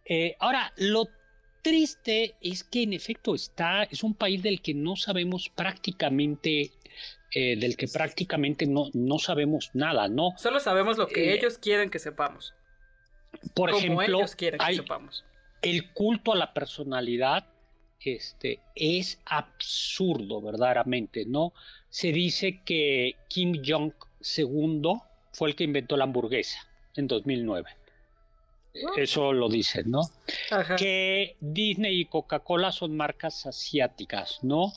[0.05, 1.09] Eh, ahora, lo
[1.61, 6.71] triste es que en efecto está, es un país del que no sabemos prácticamente
[7.31, 10.31] eh, del que prácticamente no, no sabemos nada, ¿no?
[10.37, 12.53] Solo sabemos lo que eh, ellos quieren que sepamos.
[13.53, 15.23] Por ejemplo, ellos quieren que sepamos.
[15.61, 17.45] el culto a la personalidad
[17.99, 21.53] este, es absurdo, verdaderamente, ¿no?
[21.89, 23.93] Se dice que Kim Jong
[24.37, 24.93] II
[25.33, 26.59] fue el que inventó la hamburguesa
[26.95, 27.69] en 2009.
[28.75, 28.91] Ah.
[28.97, 30.01] Eso lo dicen, ¿no?
[30.77, 34.71] Que Disney y Coca-Cola son marcas asiáticas, ¿no?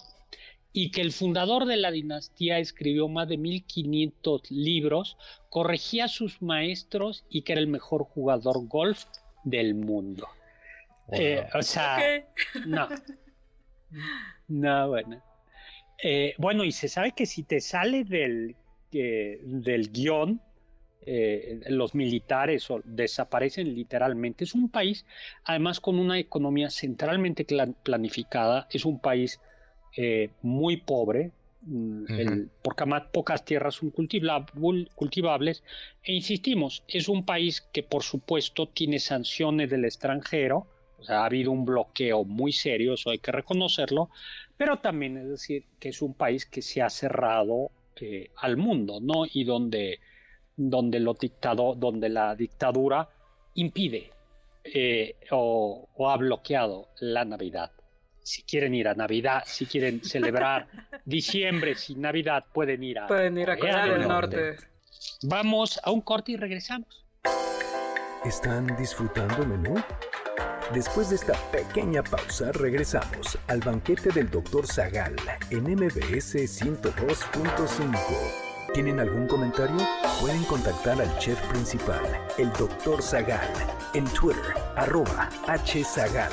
[0.73, 5.17] Y que el fundador de la dinastía escribió más de 1500 libros,
[5.49, 9.05] corregía a sus maestros y que era el mejor jugador golf
[9.45, 10.29] del mundo.
[11.13, 11.99] Eh, o sea,
[12.67, 12.89] no.
[14.49, 15.21] No, bueno.
[16.03, 18.57] Eh, bueno, y se sabe que si te sale del,
[18.91, 20.41] del guion,
[21.03, 24.45] eh, los militares desaparecen literalmente.
[24.45, 25.05] Es un país,
[25.45, 27.47] además, con una economía centralmente
[27.83, 29.41] planificada, es un país
[29.96, 32.05] eh, muy pobre, mm,
[32.62, 35.62] porque además pocas tierras son cultivables,
[36.03, 40.66] e insistimos, es un país que por supuesto tiene sanciones del extranjero,
[40.98, 44.11] o sea, ha habido un bloqueo muy serio, eso hay que reconocerlo,
[44.57, 48.98] pero también es decir que es un país que se ha cerrado eh, al mundo,
[49.00, 49.24] ¿no?
[49.31, 50.00] Y donde,
[50.57, 53.09] donde, lo dictado, donde la dictadura
[53.55, 54.11] impide
[54.64, 57.72] eh, o, ha bloqueado la Navidad
[58.31, 60.69] si quieren ir a Navidad, si quieren celebrar
[61.05, 64.57] diciembre sin Navidad, pueden ir a, pueden ir a Corea del Norte.
[65.23, 67.05] Vamos a un corte y regresamos.
[68.25, 69.83] ¿Están disfrutando el menú?
[70.75, 74.66] Después de esta pequeña pausa, regresamos al banquete del Dr.
[74.66, 75.16] Zagal
[75.51, 78.75] en MBS 102.5.
[78.75, 79.79] ¿Tienen algún comentario?
[80.21, 82.05] Pueden contactar al chef principal,
[82.38, 83.03] el Dr.
[83.03, 83.51] Zagal,
[83.95, 86.31] en Twitter, arroba hzagal.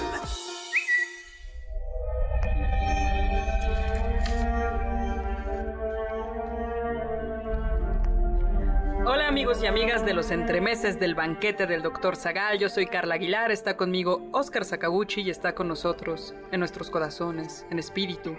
[9.61, 12.15] Y amigas de los entremeses del banquete del Dr.
[12.15, 12.59] Zagal?
[12.59, 17.65] Yo soy Carla Aguilar, está conmigo Oscar Sakaguchi y está con nosotros en nuestros corazones,
[17.71, 18.35] en espíritu.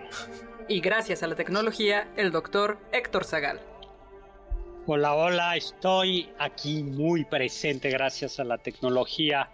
[0.69, 2.79] Y gracias a la tecnología, el Dr.
[2.93, 3.61] Héctor Zagal.
[4.87, 9.51] Hola, hola, estoy aquí muy presente gracias a la tecnología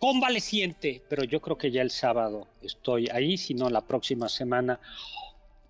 [0.00, 4.78] convaleciente, pero yo creo que ya el sábado estoy ahí, si no la próxima semana.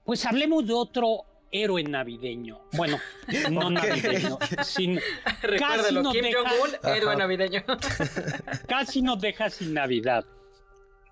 [0.05, 2.61] Pues hablemos de otro héroe navideño.
[2.73, 2.99] Bueno,
[3.51, 4.39] no navideño.
[4.65, 4.99] Sin,
[5.59, 7.63] casi nos Kim Jong-un, héroe navideño.
[8.67, 10.25] casi nos deja sin Navidad.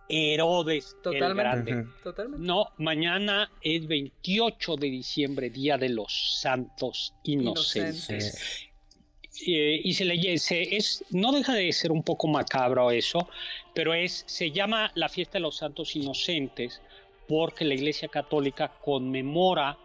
[0.08, 1.30] Herodes Totalmente.
[1.30, 1.86] el Grande.
[2.02, 2.44] Totalmente.
[2.44, 8.66] No, mañana es 28 de diciembre, Día de los Santos Inocentes.
[9.46, 13.28] Eh, y se le es no deja de ser un poco macabro eso,
[13.74, 16.82] pero es se llama la fiesta de los Santos Inocentes
[17.28, 19.78] porque la Iglesia Católica conmemora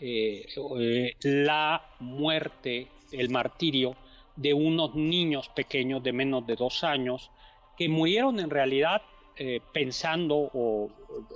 [0.00, 0.46] eh,
[0.78, 3.96] eh, la muerte, el martirio
[4.34, 7.30] de unos niños pequeños de menos de dos años
[7.76, 9.02] que murieron en realidad
[9.36, 10.50] eh, pensando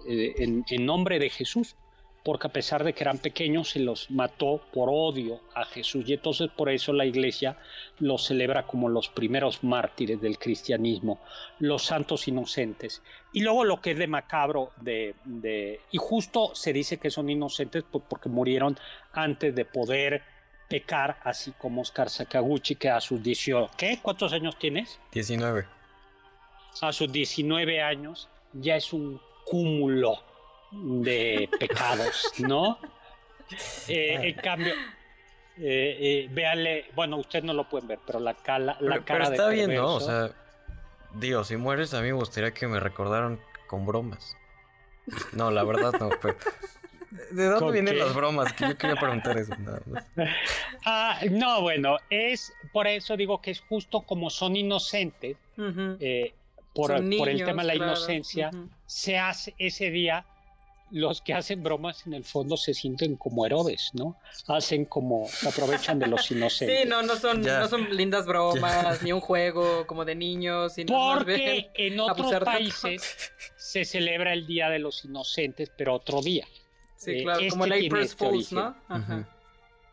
[0.07, 1.77] en, en, nombre de Jesús,
[2.25, 6.15] porque a pesar de que eran pequeños se los mató por odio a Jesús y
[6.15, 7.59] entonces por eso la iglesia
[7.99, 11.21] los celebra como los primeros mártires del cristianismo,
[11.59, 13.03] los santos inocentes.
[13.35, 15.15] Y luego lo que es de macabro, de,
[15.91, 18.79] y justo se dice que son inocentes porque murieron
[19.13, 20.23] antes de poder
[20.67, 23.99] pecar, así como Oscar Sakaguchi, que a sus 18, ¿qué?
[24.01, 24.99] ¿Cuántos años tienes?
[25.13, 25.67] 19.
[26.81, 30.34] A sus 19 años ya es un cúmulo
[30.83, 32.79] de pecados, ¿no?
[33.89, 34.75] Eh, en cambio,
[35.59, 39.25] eh, eh, véale, bueno, ustedes no lo pueden ver, pero la, cala, la pero, cara
[39.25, 39.95] pero está bien, ¿no?
[39.95, 40.31] O sea,
[41.15, 44.37] digo, si mueres a mí me gustaría que me recordaran con bromas.
[45.33, 46.37] No, la verdad no, pero...
[47.31, 48.53] ¿De dónde vienen las bromas?
[48.55, 49.55] Que yo quería preguntar eso.
[50.87, 56.35] Ah, no, bueno, es por eso digo que es justo como son inocentes, eh,
[56.75, 58.51] por, por, el tema de la inocencia,
[58.87, 60.27] se hace ese día
[60.95, 64.17] los que hacen bromas en el fondo se sienten como Herodes, ¿no?
[64.47, 66.83] Hacen como, se aprovechan de los inocentes.
[66.83, 70.75] Sí, no, no son, no son lindas bromas, ni un juego como de niños.
[70.87, 76.47] Porque en otros países se celebra el Día de los Inocentes, pero otro día.
[76.95, 78.77] Sí, eh, claro, como el April este Fools, ¿no?
[78.87, 79.29] Ajá.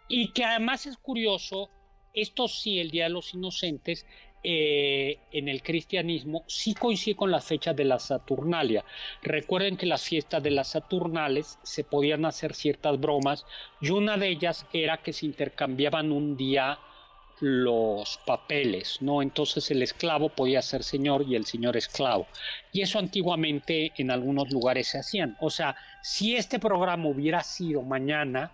[0.07, 1.71] Y que además es curioso,
[2.13, 4.05] esto sí, el Día de los Inocentes,
[4.43, 8.83] eh, en el cristianismo sí coincide con las fechas de la Saturnalia.
[9.21, 13.45] Recuerden que las fiestas de las Saturnales se podían hacer ciertas bromas
[13.79, 16.79] y una de ellas era que se intercambiaban un día
[17.41, 19.21] los papeles, ¿no?
[19.21, 22.27] Entonces el esclavo podía ser señor y el señor esclavo.
[22.71, 25.37] Y eso antiguamente en algunos lugares se hacían.
[25.39, 28.51] O sea, si este programa hubiera sido mañana,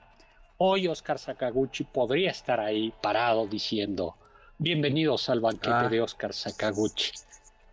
[0.58, 4.16] hoy Oscar Sakaguchi podría estar ahí parado diciendo,
[4.60, 5.88] Bienvenidos al banquete ah.
[5.88, 7.12] de Oscar Sakaguchi.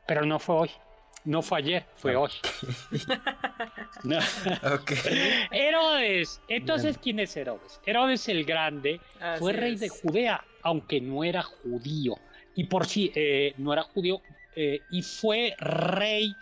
[0.06, 0.70] Pero no fue hoy,
[1.24, 2.30] no fue ayer, fue hoy.
[5.50, 6.42] Herodes.
[6.46, 7.80] Entonces, ¿quién es Herodes?
[7.86, 9.00] Herodes el Grande
[9.38, 12.16] fue rey de Judea, aunque no era judío.
[12.54, 14.20] Y por sí, eh, no era judío,
[14.54, 16.36] eh, y fue rey,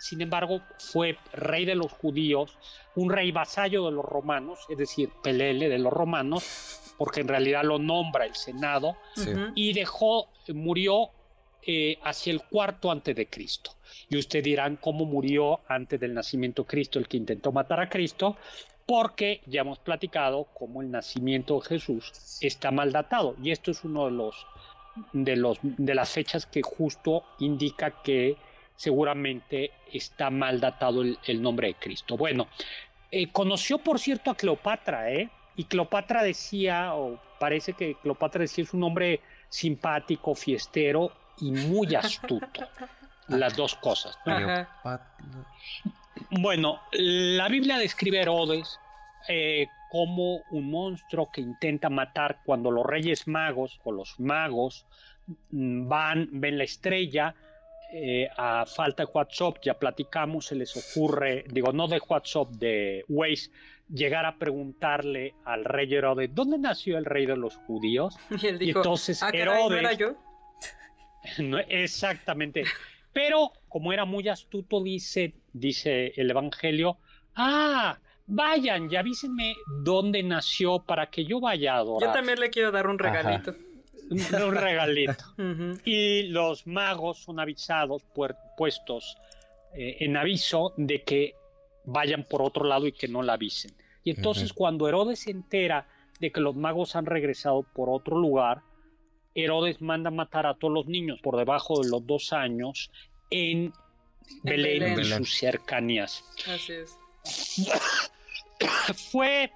[0.00, 2.56] sin embargo, fue rey de los judíos,
[2.94, 7.64] un rey vasallo de los romanos, es decir, pelele de los romanos, porque en realidad
[7.64, 8.96] lo nombra el Senado,
[9.56, 11.10] y dejó, murió
[11.66, 13.72] eh, hacia el cuarto antes de Cristo.
[14.08, 17.88] Y ustedes dirán cómo murió antes del nacimiento de Cristo el que intentó matar a
[17.88, 18.36] Cristo,
[18.86, 23.34] porque ya hemos platicado cómo el nacimiento de Jesús está mal datado.
[23.42, 24.46] Y esto es uno de los
[25.12, 28.36] de los de las fechas que justo indica que
[28.76, 32.16] seguramente está mal datado el, nombre de Cristo.
[32.16, 32.46] Bueno,
[33.10, 35.30] eh, conoció por cierto a Cleopatra, ¿eh?
[35.56, 41.94] Y Cleopatra decía, o parece que Cleopatra decía, es un hombre simpático, fiestero y muy
[41.94, 42.68] astuto.
[43.28, 44.18] Las dos cosas.
[46.30, 48.78] Bueno, la Biblia describe a Herodes
[49.28, 54.86] eh, como un monstruo que intenta matar cuando los reyes magos o los magos
[55.50, 57.34] mm, van, ven la estrella,
[57.92, 63.04] eh, a falta de WhatsApp, ya platicamos, se les ocurre, digo, no de WhatsApp, de
[63.08, 63.50] Waze,
[63.92, 68.16] llegar a preguntarle al rey Herodes, ¿dónde nació el rey de los judíos?
[68.42, 69.98] Y él dijo, entonces ah, Herodes...
[69.98, 70.14] yo?
[71.68, 72.64] exactamente.
[73.12, 76.98] Pero como era muy astuto, dice, dice el Evangelio,
[77.36, 82.08] ah, vayan y avísenme dónde nació para que yo vaya a adorar.
[82.08, 83.54] Yo también le quiero dar un regalito.
[84.10, 85.24] Un regalito.
[85.86, 88.04] Y los magos son avisados,
[88.56, 89.16] puestos
[89.74, 91.34] eh, en aviso de que
[91.84, 93.72] vayan por otro lado y que no la avisen.
[94.04, 95.86] Y entonces cuando Herodes se entera
[96.20, 98.62] de que los magos han regresado por otro lugar,
[99.34, 102.90] Herodes manda matar a todos los niños por debajo de los dos años
[103.30, 103.72] en
[104.42, 105.00] Belén, Belén.
[105.00, 106.24] y sus cercanías.
[106.48, 106.98] Así es.
[109.10, 109.50] ¿Fue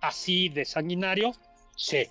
[0.00, 1.34] así de sanguinario?
[1.76, 2.06] Sí.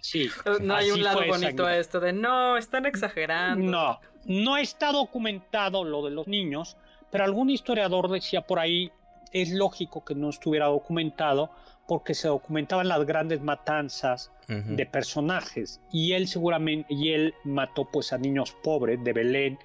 [0.00, 0.28] Sí.
[0.60, 3.70] No hay un lado bonito a esto de no, están exagerando.
[3.70, 6.76] No, no está documentado lo de los niños,
[7.10, 8.90] pero algún historiador decía por ahí,
[9.32, 11.50] es lógico que no estuviera documentado
[11.88, 18.12] porque se documentaban las grandes matanzas de personajes y él seguramente, y él mató pues
[18.12, 19.58] a niños pobres de Belén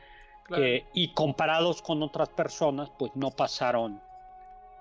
[0.45, 0.63] Claro.
[0.63, 3.99] eh, y comparados con otras personas pues no pasaron...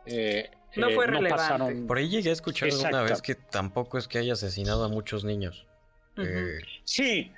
[0.07, 1.31] eh, No eh, fue relevante.
[1.37, 3.03] pasaron- Por ahí llegué a escuchar Exacto.
[3.03, 5.67] vez que tampoco es que haya asesinado a muchos niños.
[6.19, 7.33] Eh, Sí,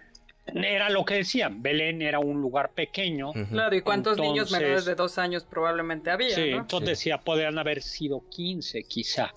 [0.54, 3.32] era lo que decían, Belén era un lugar pequeño.
[3.50, 6.58] Claro, y cuántos niños menores de dos años probablemente había, Sí, ¿no?
[6.58, 7.04] entonces Sí.
[7.10, 9.32] decía, podrían haber sido 15 quizá.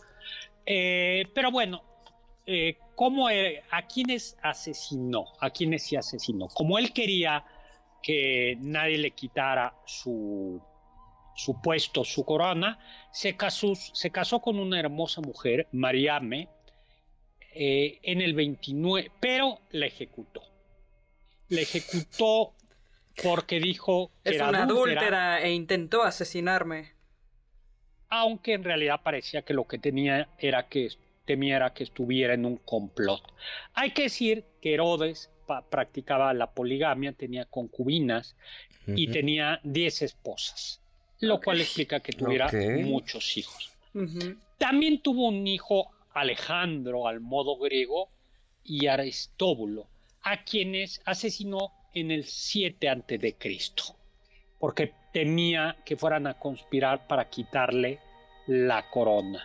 [0.66, 1.84] Eh, pero bueno,
[2.46, 5.26] eh, ¿cómo, eh, ¿a quiénes asesinó?
[5.40, 6.48] ¿A quiénes sí asesinó?
[6.48, 7.44] Como él quería
[8.02, 10.62] que nadie le quitara su,
[11.36, 12.80] su puesto, su corona,
[13.12, 16.48] se casó, se casó con una hermosa mujer, Mariame,
[17.54, 20.42] eh, en el 29, pero la ejecutó.
[21.52, 22.54] La ejecutó
[23.22, 26.94] porque dijo que Es era una adúltera adúltera e intentó asesinarme.
[28.10, 30.90] aunque en realidad parecía que lo que tenía era que
[31.26, 33.22] temiera que estuviera en un complot.
[33.74, 35.30] Hay que decir que Herodes
[35.70, 38.36] practicaba la poligamia, tenía concubinas
[38.88, 40.82] y tenía 10 esposas,
[41.20, 42.50] lo cual explica que tuviera
[42.84, 43.72] muchos hijos.
[44.58, 48.10] También tuvo un hijo Alejandro al modo griego
[48.64, 49.88] y Aristóbulo,
[50.24, 53.84] a quienes asesinó en el 7 antes de Cristo,
[54.60, 58.00] porque temía que fueran a conspirar para quitarle
[58.48, 59.44] la corona.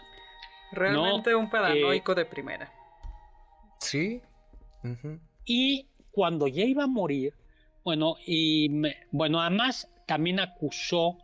[0.73, 2.73] Realmente un eh, paranoico de primera.
[3.81, 4.21] Sí.
[5.45, 7.35] Y cuando ya iba a morir,
[7.85, 11.19] bueno, y me- bueno, además también acusó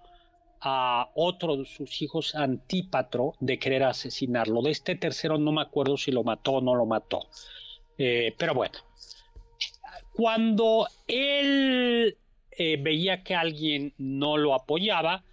[0.61, 4.62] a otro de sus hijos, Antípatro, de querer asesinarlo.
[4.62, 7.26] De este tercero no me acuerdo si lo mató o no lo mató.
[7.98, 8.78] Eh, pero bueno,
[10.13, 12.17] cuando él
[12.51, 15.25] eh, veía que alguien no lo apoyaba,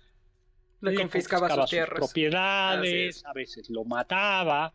[0.82, 1.98] Le confiscaba sus tierras.
[2.00, 3.26] Propiedades, es.
[3.26, 4.74] a veces lo mataba.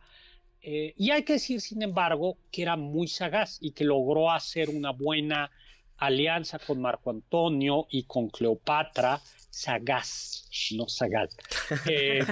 [0.61, 4.69] eh, y hay que decir, sin embargo, que era muy sagaz y que logró hacer
[4.69, 5.49] una buena
[5.97, 11.35] alianza con Marco Antonio y con Cleopatra, sagaz, no sagaz.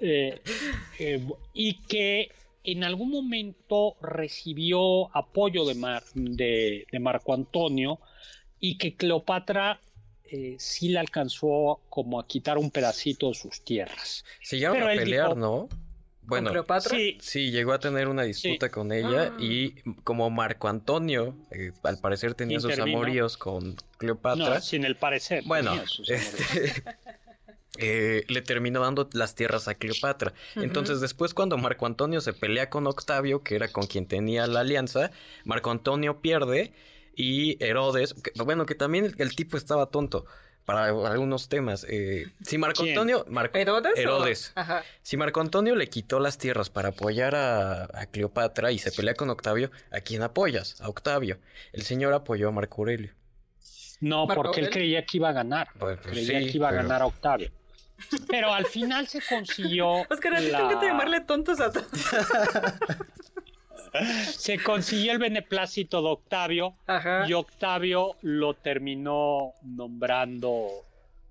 [0.00, 2.30] Eh, y que
[2.64, 7.98] en algún momento recibió apoyo de, Mar- de- de Marco Antonio
[8.60, 9.80] y que Cleopatra
[10.24, 14.24] eh, sí le alcanzó como a quitar un pedacito de sus tierras.
[14.40, 15.68] Se llegaron Pero a él pelear, dijo- ¿no?
[16.24, 16.96] Bueno, ¿Con Cleopatra?
[16.96, 19.36] Sí, sí, llegó a tener una disputa con ella Ah.
[19.42, 19.72] y
[20.04, 25.42] como Marco Antonio, eh, al parecer tenía sus amoríos con Cleopatra, no, sin el parecer.
[25.44, 26.72] bueno, tenía sus este,
[27.78, 30.32] eh, le terminó dando las tierras a Cleopatra.
[30.56, 34.60] Entonces después cuando Marco Antonio se pelea con Octavio, que era con quien tenía la
[34.60, 35.10] alianza,
[35.44, 36.72] Marco Antonio pierde
[37.14, 40.26] y Herodes, que- bueno, que también el, el tipo estaba tonto
[40.64, 41.84] para algunos temas.
[41.88, 42.92] eh, si Marco ¿Quién?
[42.96, 43.24] Antonio...
[43.28, 43.98] Marco- ¿Herodes?
[43.98, 44.52] Herodes.
[44.54, 44.84] Ajá.
[45.02, 49.14] Si Marco Antonio le quitó las tierras para apoyar a, a Cleopatra y se pelea
[49.14, 50.80] con Octavio, ¿a quién apoyas?
[50.80, 51.38] A Octavio.
[51.72, 53.12] El señor apoyó a Marco Aurelio.
[54.00, 55.68] No, Marco porque él creía que iba a ganar.
[55.78, 57.50] Pues, pues creía sí, que iba a pero- ganar a Octavio.
[58.28, 60.02] Pero al final se consiguió.
[60.10, 61.86] Oscar, ¿a ti te la- encanta llamarle tontos a todos.
[64.30, 67.26] Se consiguió el beneplácito de Octavio Ajá.
[67.28, 70.68] y Octavio lo terminó nombrando,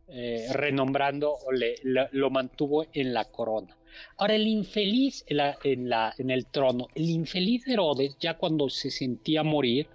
[0.08, 1.76] eh, renombrando, le-
[2.12, 3.76] lo mantuvo en la corona.
[4.18, 8.70] Ahora, el infeliz en, la- en la- en el trono, el infeliz Herodes, ya cuando
[8.70, 9.88] se sentía morir,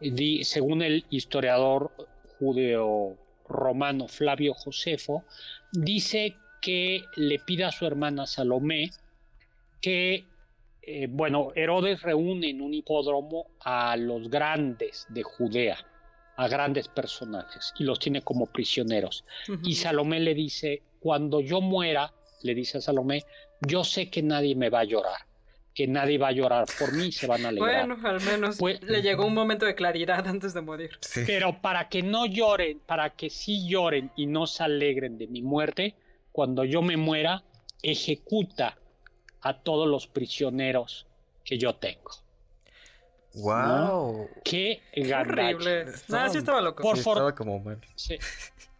[0.00, 1.90] di- según el historiador
[2.38, 3.16] judeo
[3.48, 5.24] romano Flavio Josefo,
[5.72, 8.90] dice que le pida a su hermana Salomé
[9.80, 10.24] que
[10.88, 15.76] eh, bueno, Herodes reúne en un hipódromo a los grandes de Judea,
[16.36, 19.24] a grandes personajes, y los tiene como prisioneros.
[19.64, 23.24] Y Salomé le dice, cuando yo muera, le dice a Salomé,
[23.66, 25.25] yo sé que nadie me va a llorar,
[25.76, 27.86] que nadie va a llorar por mí, se van a alegrar.
[27.86, 30.98] Bueno, al menos Pues- le llegó un momento de claridad antes de morir.
[31.26, 35.42] Pero para que no lloren, para que sí lloren y no se alegren de mi
[35.42, 35.94] muerte,
[36.32, 37.44] cuando yo me muera,
[37.82, 38.78] ejecuta
[39.42, 41.06] a todos los prisioneros
[41.44, 42.10] que yo tengo.
[43.34, 44.28] ¡Wow!
[44.44, 45.54] Qué Qué gandache.
[45.54, 45.80] horrible.
[45.82, 46.82] Estaba- No, sí estaba loco.
[46.82, 47.62] Por Sí, estaba como.
[47.96, 48.16] Sí.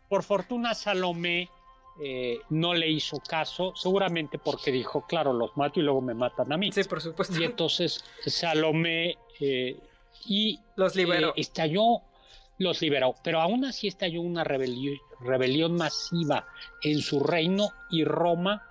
[0.09, 1.51] Por fortuna Salomé
[1.99, 6.53] eh, no le hizo caso, seguramente porque dijo, claro, los mato y luego me matan
[6.53, 6.71] a mí.
[6.73, 7.41] Sí, por supuesto.
[7.41, 9.81] Y entonces Salomé eh,
[10.27, 11.33] y los liberó.
[11.37, 12.03] estalló,
[12.59, 16.47] los liberó, pero aún así estalló una rebelión, rebelión masiva
[16.83, 18.63] en su reino y Roma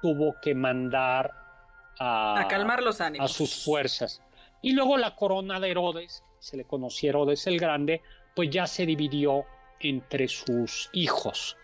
[0.00, 1.30] tuvo que mandar
[1.98, 3.30] a, a calmar los ánimos.
[3.30, 4.22] a sus fuerzas.
[4.62, 8.00] Y luego la corona de Herodes, se le conoció Herodes el Grande,
[8.34, 9.44] pues ya se dividió
[9.80, 11.56] entre sus hijos.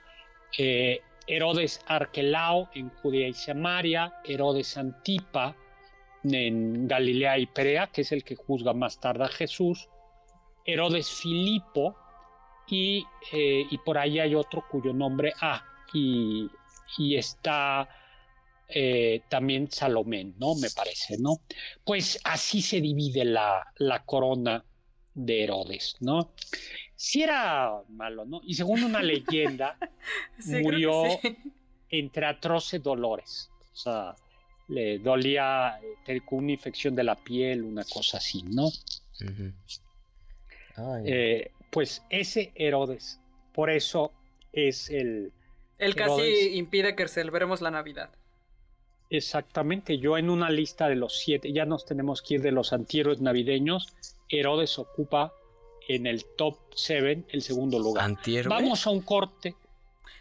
[0.56, 5.54] Herodes Arquelao en Judea y Samaria, Herodes Antipa
[6.24, 9.88] en Galilea y Perea, que es el que juzga más tarde a Jesús,
[10.64, 11.96] Herodes Filipo
[12.66, 16.50] y, eh, por ahí hay otro cuyo nombre, ah, y,
[17.14, 17.88] está
[18.68, 20.54] eh, también Salomé, ¿no?
[20.54, 21.40] Me parece, ¿no?
[21.84, 24.64] Pues así se divide la, la corona
[25.14, 26.32] de Herodes, ¿no?
[27.00, 28.40] Sí era malo, ¿no?
[28.42, 29.78] Y según una leyenda,
[30.40, 31.36] Sí, murió sí.
[31.90, 33.48] entre atroces dolores.
[33.72, 34.16] O sea,
[34.66, 35.78] le dolía
[36.26, 38.68] con una infección de la piel, una cosa así, ¿no?
[40.74, 43.20] Ay, Eh, pues ese Herodes,
[43.54, 44.12] por eso
[44.52, 45.32] es el...
[45.78, 46.56] Él casi Herodes.
[46.56, 48.10] impide que celebremos la Navidad.
[49.08, 52.72] Exactamente, yo en una lista de los siete, ya nos tenemos que ir de los
[52.72, 53.86] antihéroes navideños,
[54.28, 55.32] Herodes ocupa
[55.88, 58.04] en el top 7 el segundo lugar.
[58.04, 58.48] ¿Antihéroe?
[58.54, 59.54] Vamos a un corte.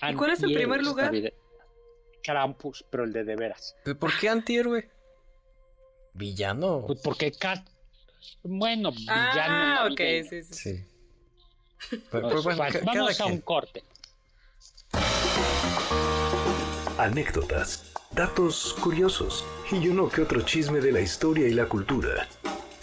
[0.10, 1.14] ¿Y cuál es el primer lugar?
[2.24, 3.76] Krampus, pero el de de veras.
[3.84, 4.90] ¿Pero ¿Por qué antihéroe?
[6.14, 6.84] Villano.
[6.88, 7.68] Pues porque Cat...
[8.44, 10.00] Bueno, villano Ah, ok,
[10.30, 10.54] sí, sí.
[10.54, 10.86] Sí.
[12.12, 13.84] Pero, pero bueno, bueno, ca- vamos cada a un corte.
[16.98, 22.28] Anécdotas, datos curiosos y uno que otro chisme de la historia y la cultura.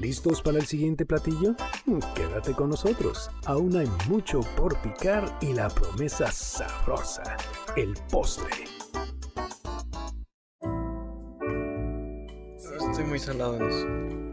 [0.00, 1.54] ¿Listos para el siguiente platillo?
[2.14, 3.30] Quédate con nosotros.
[3.44, 7.36] Aún hay mucho por picar y la promesa sabrosa,
[7.76, 8.64] el postre.
[12.90, 14.29] Estoy muy salado en eso.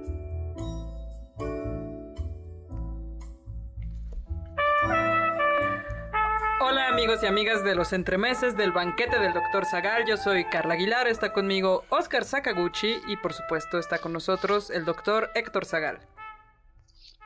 [6.70, 9.63] Hola amigos y amigas de los entremeses del banquete del Dr.
[9.63, 14.70] Zagal, yo soy Carla Aguilar, está conmigo Oscar Sakaguchi y por supuesto está con nosotros
[14.70, 15.32] el Dr.
[15.34, 15.99] Héctor Zagal.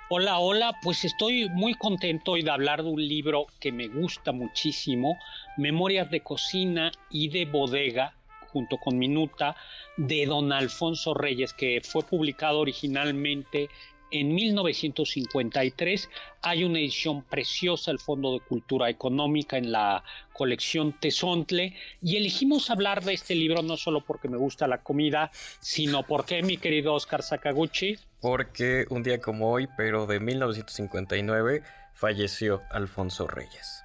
[0.10, 4.32] Hola, hola, pues estoy muy contento hoy de hablar de un libro que me gusta
[4.32, 5.18] muchísimo,
[5.58, 8.14] Memorias de Cocina y de Bodega,
[8.52, 9.56] junto con Minuta,
[9.98, 13.70] de don Alfonso Reyes, que fue publicado originalmente
[14.12, 16.10] en 1953.
[16.42, 20.04] Hay una edición preciosa, el Fondo de Cultura Económica, en la
[20.34, 25.32] colección Tezontle, y elegimos hablar de este libro no solo porque me gusta la comida,
[25.60, 32.62] sino porque, mi querido Oscar Sakaguchi, Porque un día como hoy, pero de 1959, falleció
[32.72, 33.84] Alfonso Reyes.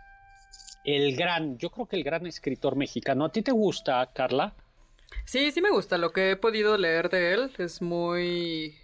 [0.85, 3.25] el gran, yo creo que el gran escritor mexicano.
[3.25, 4.55] ¿A ti te gusta, Carla?
[5.25, 8.77] Sí, sí me gusta, lo que he podido leer de él es muy...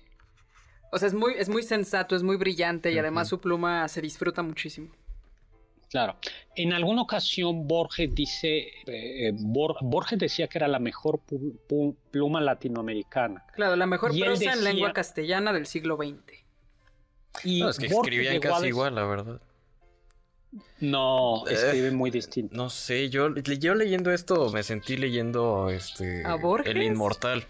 [0.95, 4.01] O sea, es muy, es muy sensato, es muy brillante y además su pluma se
[4.03, 4.91] disfruta muchísimo.
[5.89, 6.17] Claro.
[6.55, 11.21] En alguna ocasión Borges dice, eh, Bor- Borges decía que era la mejor
[12.11, 13.45] pluma latinoamericana.
[13.55, 16.15] Claro, la mejor Y prosa en lengua castellana del siglo XX.
[17.45, 19.41] Y No, es que Borges escribían casi igual, la verdad.
[20.81, 22.55] No, Eh, escribe muy distinto.
[22.55, 26.75] No sé, yo, yo leyendo esto me sentí leyendo este ¿A Borges?
[26.75, 27.47] El Inmortal.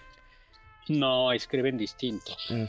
[0.89, 2.33] No, escriben distinto.
[2.51, 2.65] Mm.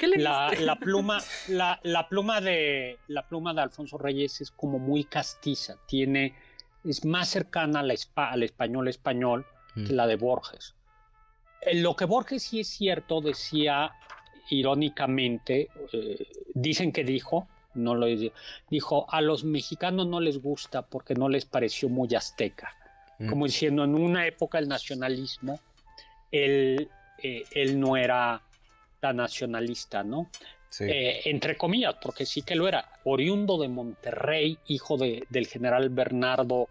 [0.00, 4.50] ¿Qué le La, la pluma, la, la pluma de la pluma de Alfonso Reyes es
[4.50, 6.34] como muy castiza, tiene,
[6.84, 9.44] es más cercana a la espa- al español español
[9.74, 9.96] que Mm.
[9.96, 10.74] la de Borges.
[11.60, 13.92] Eh, Lo que Borges sí es cierto, decía
[14.48, 18.34] irónicamente, eh, dicen que dijo, no lo dijo,
[18.70, 22.74] dijo, a los mexicanos no les gusta porque no les pareció muy azteca.
[23.18, 23.28] Mm.
[23.28, 25.60] Como diciendo, en una época el nacionalismo,
[26.32, 26.88] él,
[27.22, 28.42] eh, él no era
[29.00, 30.30] tan nacionalista, ¿no?
[30.68, 30.84] Sí.
[30.84, 35.88] Eh, entre comillas, porque sí que lo era, oriundo de Monterrey, hijo de- del general
[35.90, 36.68] Bernardo,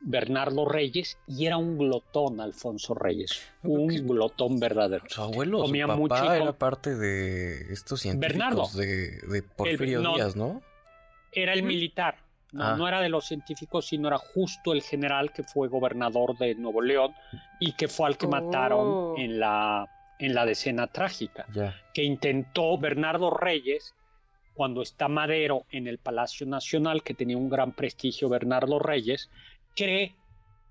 [0.00, 5.04] Bernardo Reyes, y era un glotón, Alfonso Reyes, un glotón verdadero.
[5.08, 8.68] Su abuelo, su comía papá mucho era parte de estos científicos Bernardo.
[8.74, 10.14] de, de Porfirio no.
[10.14, 10.62] Díaz, ¿no?
[11.32, 11.68] Era el Ujú.
[11.68, 12.16] militar,
[12.52, 12.76] no, Ah.
[12.76, 16.80] no era de los científicos, sino era justo el general que fue gobernador de Nuevo
[16.82, 17.12] León
[17.58, 18.30] y que fue al que Oh.
[18.30, 19.88] mataron en la,
[20.18, 21.46] en la decena trágica.
[21.92, 23.94] Que intentó Bernardo Reyes,
[24.54, 29.30] cuando está Madero en el Palacio Nacional, que tenía un gran prestigio Bernardo Reyes,
[29.74, 30.14] cree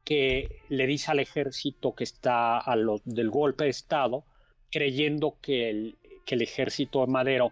[0.05, 4.25] que le dice al ejército que está a los del golpe de Estado,
[4.71, 7.51] creyendo que el, que el ejército de Madero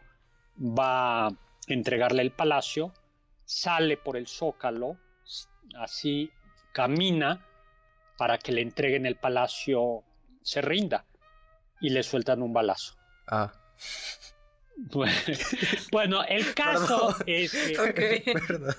[0.57, 1.31] va a
[1.67, 2.93] entregarle el palacio,
[3.45, 4.97] sale por el zócalo,
[5.75, 6.29] así
[6.73, 7.45] camina
[8.17, 10.03] para que le entreguen el palacio,
[10.41, 11.05] se rinda
[11.81, 12.95] y le sueltan un balazo.
[13.27, 13.51] Ah.
[15.91, 18.33] Bueno, el caso es que...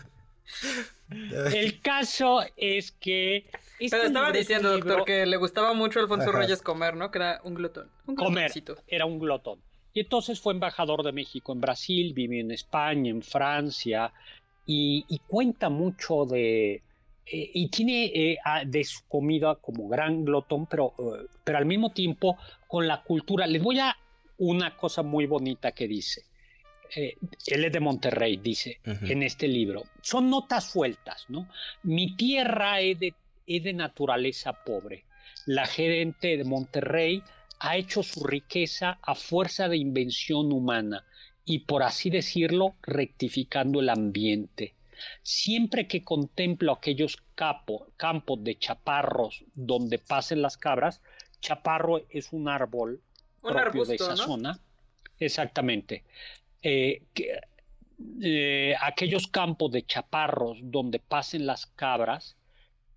[1.11, 3.47] El caso es que...
[3.79, 7.11] Este Pero estaba diciendo, doctor, que le gustaba mucho a Alfonso Reyes comer, ¿no?
[7.11, 7.91] Que era un glotón.
[8.07, 8.51] Un comer,
[8.87, 9.61] era un glotón.
[9.93, 14.13] Y entonces fue embajador de México en Brasil, vivió en España, en Francia,
[14.65, 16.83] y, cuenta mucho de...
[17.25, 21.93] Eh, y tiene eh, de su comida como gran glotón, pero, eh, pero al mismo
[21.93, 23.47] tiempo con la cultura.
[23.47, 23.97] Les voy a
[24.39, 26.23] una cosa muy bonita que dice.
[26.95, 27.17] Eh,
[27.47, 29.85] él es de Monterrey, dice en este libro.
[30.03, 31.49] Son notas sueltas, ¿no?
[31.85, 33.15] Mi tierra es de,
[33.47, 35.05] es de naturaleza pobre.
[35.47, 37.23] La gerente de Monterrey
[37.61, 41.05] ha hecho su riqueza a fuerza de invención humana
[41.45, 44.75] y, por así decirlo, rectificando el ambiente.
[45.23, 51.01] Siempre que contemplo aquellos campos de chaparros donde pasen las cabras,
[51.41, 53.03] chaparro es un árbol
[53.41, 54.59] propio de esa zona.
[55.19, 56.05] Exactamente.
[56.63, 57.03] Eh,
[58.21, 62.37] eh, aquellos campos de chaparros donde pasen las cabras,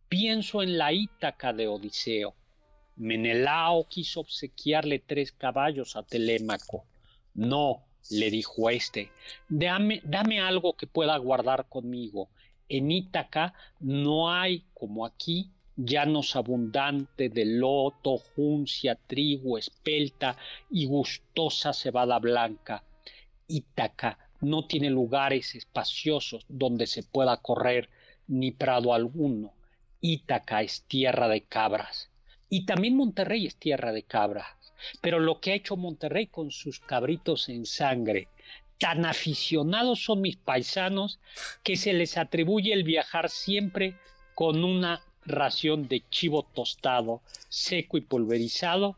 [0.07, 2.35] pienso en la Ítaca de Odiseo.
[2.95, 6.85] Menelao quiso obsequiarle tres caballos a Telémaco.
[7.33, 9.11] No, le dijo este,
[9.49, 12.29] dame, dame algo que pueda guardar conmigo.
[12.67, 20.37] En Ítaca no hay, como aquí, llanos abundantes de loto, juncia, trigo, espelta
[20.69, 22.83] y gustosa cebada blanca.
[23.47, 27.89] Ítaca no tiene lugares espaciosos donde se pueda correr
[28.27, 29.53] ni prado alguno.
[30.01, 32.09] Ítaca es tierra de cabras.
[32.49, 34.64] Y también Monterrey es tierra de cabras.
[35.01, 38.27] Pero lo que ha hecho Monterrey con sus cabritos en sangre,
[38.79, 41.19] tan aficionados son mis paisanos
[41.63, 43.95] que se les atribuye el viajar siempre
[44.33, 48.97] con una ración de chivo tostado, seco y pulverizado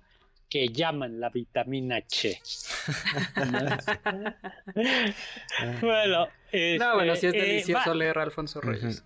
[0.50, 2.40] que llaman la vitamina Che.
[5.82, 6.28] bueno,
[6.80, 9.04] no, bueno, sí es este, eh, delicioso leer a Alfonso Reyes.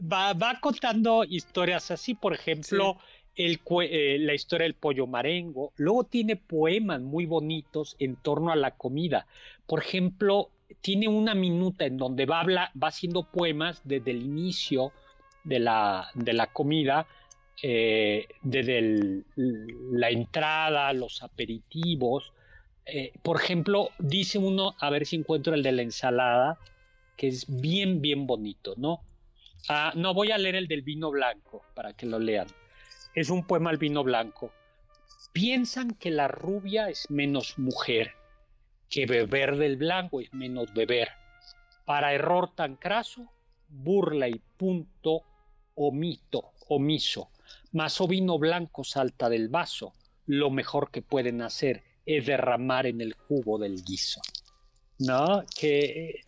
[0.00, 2.98] Va, va, contando historias así, por ejemplo,
[3.38, 5.72] el, eh, la historia del pollo marengo.
[5.76, 9.26] Luego tiene poemas muy bonitos en torno a la comida.
[9.66, 14.92] Por ejemplo, tiene una minuta en donde va, va haciendo poemas desde el inicio
[15.44, 17.06] de la, de la comida,
[17.62, 22.32] eh, desde la entrada, los aperitivos.
[22.86, 26.58] Eh, por ejemplo, dice uno, a ver si encuentro el de la ensalada,
[27.16, 29.00] que es bien, bien bonito, ¿no?
[29.68, 32.48] Ah, no, voy a leer el del vino blanco para que lo lean.
[33.18, 34.52] Es un poema al vino blanco.
[35.32, 38.12] Piensan que la rubia es menos mujer,
[38.88, 41.08] que beber del blanco es menos beber.
[41.84, 43.28] Para error tan craso,
[43.66, 45.22] burla y punto
[45.74, 47.30] omito, omiso,
[47.72, 49.94] mas o vino blanco salta del vaso,
[50.26, 54.20] lo mejor que pueden hacer es derramar en el jugo del guiso.
[55.00, 55.42] ¿No?
[55.58, 56.20] Que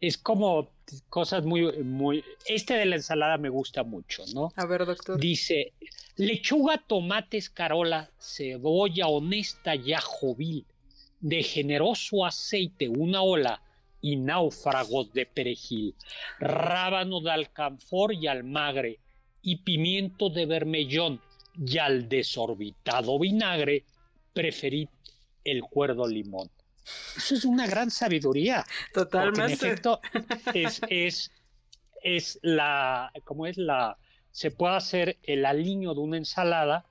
[0.00, 0.70] es como
[1.08, 2.24] cosas muy, muy...
[2.46, 4.52] Este de la ensalada me gusta mucho, ¿no?
[4.56, 5.18] A ver, doctor.
[5.18, 5.72] Dice,
[6.16, 10.64] lechuga, tomate, escarola, cebolla honesta y ajovil,
[11.20, 13.60] de generoso aceite una ola,
[14.00, 15.94] y náufragos de perejil,
[16.38, 19.00] rábano de alcanfor y almagre,
[19.42, 21.20] y pimiento de bermellón,
[21.58, 23.84] y al desorbitado vinagre
[24.32, 24.88] preferid
[25.44, 26.48] el cuerdo limón.
[27.16, 28.64] Eso es una gran sabiduría.
[28.92, 29.44] Totalmente.
[29.44, 30.00] En efecto,
[30.54, 31.30] es, es,
[32.02, 33.98] es la, como es la,
[34.30, 36.86] se puede hacer el aliño de una ensalada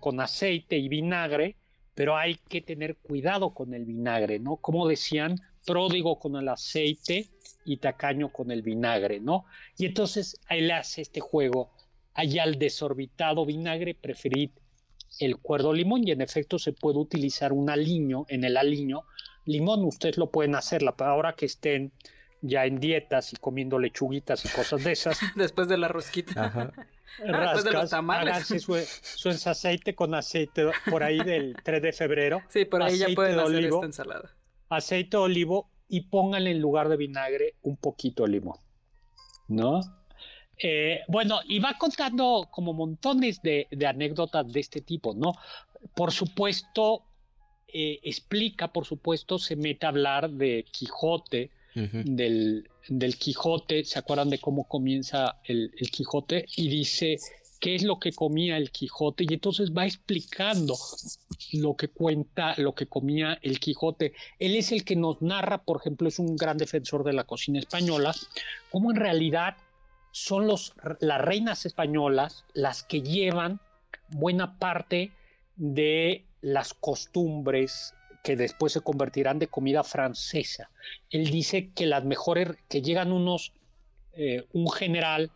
[0.00, 1.56] con aceite y vinagre,
[1.94, 4.56] pero hay que tener cuidado con el vinagre, ¿no?
[4.56, 7.30] Como decían, pródigo con el aceite
[7.64, 9.46] y tacaño con el vinagre, ¿no?
[9.78, 11.70] Y entonces ahí le hace este juego.
[12.12, 14.50] Allá al desorbitado vinagre preferid
[15.18, 19.02] el cuerdo limón y en efecto se puede utilizar un aliño, en el aliño,
[19.44, 21.92] limón ustedes lo pueden hacer, ahora que estén
[22.40, 25.18] ya en dietas y comiendo lechuguitas y cosas de esas.
[25.36, 26.44] Después de la rosquita.
[26.44, 26.72] Ajá.
[27.18, 28.46] Después de los tamales.
[28.46, 32.42] su, su aceite con aceite por ahí del 3 de febrero.
[32.48, 34.34] Sí, por ahí ya pueden hacer esta ensalada
[34.76, 38.58] aceite de olivo y pónganle en lugar de vinagre un poquito de limón,
[39.48, 39.80] ¿no?
[40.58, 45.34] Eh, bueno, y va contando como montones de, anécdotas de este tipo, ¿no?
[45.94, 47.02] Por supuesto,
[47.68, 54.30] eh, explica, por supuesto, se mete a hablar de Quijote, del, del, Quijote, ¿se acuerdan
[54.30, 56.46] de cómo comienza el, el, Quijote?
[56.54, 57.18] Y dice
[57.64, 60.76] qué es lo que comía el Quijote y entonces va explicando
[61.54, 64.12] lo que cuenta, lo que comía el Quijote.
[64.38, 67.58] Él es el que nos narra, por ejemplo, es un gran defensor de la cocina
[67.58, 68.14] española,
[68.70, 69.56] cómo en realidad
[70.14, 73.58] son los, las reinas españolas las que llevan
[74.10, 75.10] buena parte
[75.56, 80.70] de las costumbres que después se convertirán de comida francesa.
[81.10, 83.54] Él dice que las mejores, que llegan unos,
[84.12, 85.32] eh, un general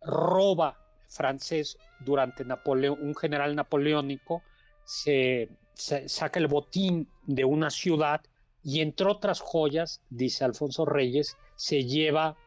[0.00, 0.78] roba
[1.10, 4.42] francés durante Napoleón, un general napoleónico,
[4.84, 8.22] se, saca el botín de una ciudad
[8.64, 12.38] y entre otras joyas, dice Alfonso Reyes, se lleva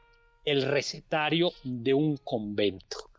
[0.45, 3.09] el recetario de un convento.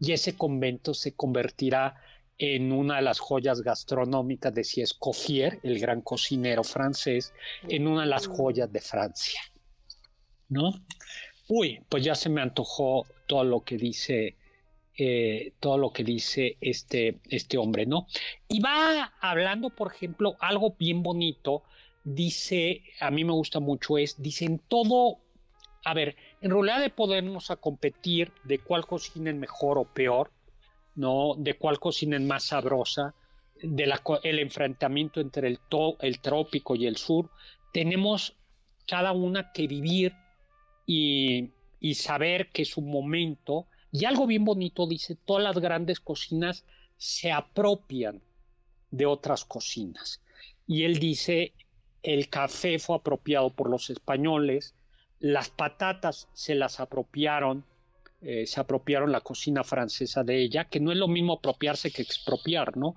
[0.00, 1.94] Y ese convento se convertirá
[2.38, 7.32] en una de las joyas gastronómicas de Escoffier, el gran cocinero francés,
[7.68, 9.40] en una de las joyas de Francia.
[10.48, 10.72] ¿No?
[11.48, 14.36] Uy, pues ya se me antojó todo lo que dice
[14.98, 18.06] eh, todo lo que dice este, este hombre, ¿no?
[18.46, 21.62] Y va hablando, por ejemplo, algo bien bonito,
[22.04, 25.18] dice, a mí me gusta mucho, es, dice, en todo,
[25.84, 30.30] a ver, en realidad de podernos a competir de cuál cocina mejor o peor,
[30.96, 31.34] ¿no?
[31.38, 33.14] De cuál cocina es más sabrosa,
[33.62, 35.60] de la, el enfrentamiento entre el,
[36.00, 37.30] el trópico y el sur,
[37.72, 38.36] tenemos
[38.86, 40.14] cada una que vivir
[40.84, 41.50] y,
[41.94, 43.66] saber que es un momento.
[43.92, 46.64] Y algo bien bonito dice, todas las grandes cocinas
[46.96, 48.20] se apropian
[48.90, 50.20] de otras cocinas.
[50.66, 51.52] Y él dice,
[52.02, 54.74] el café fue apropiado por los españoles,
[55.22, 57.64] las patatas se las apropiaron
[58.24, 62.02] eh, se apropiaron la cocina francesa de ella, que no es lo mismo apropiarse que
[62.02, 62.94] expropiar, ¿no?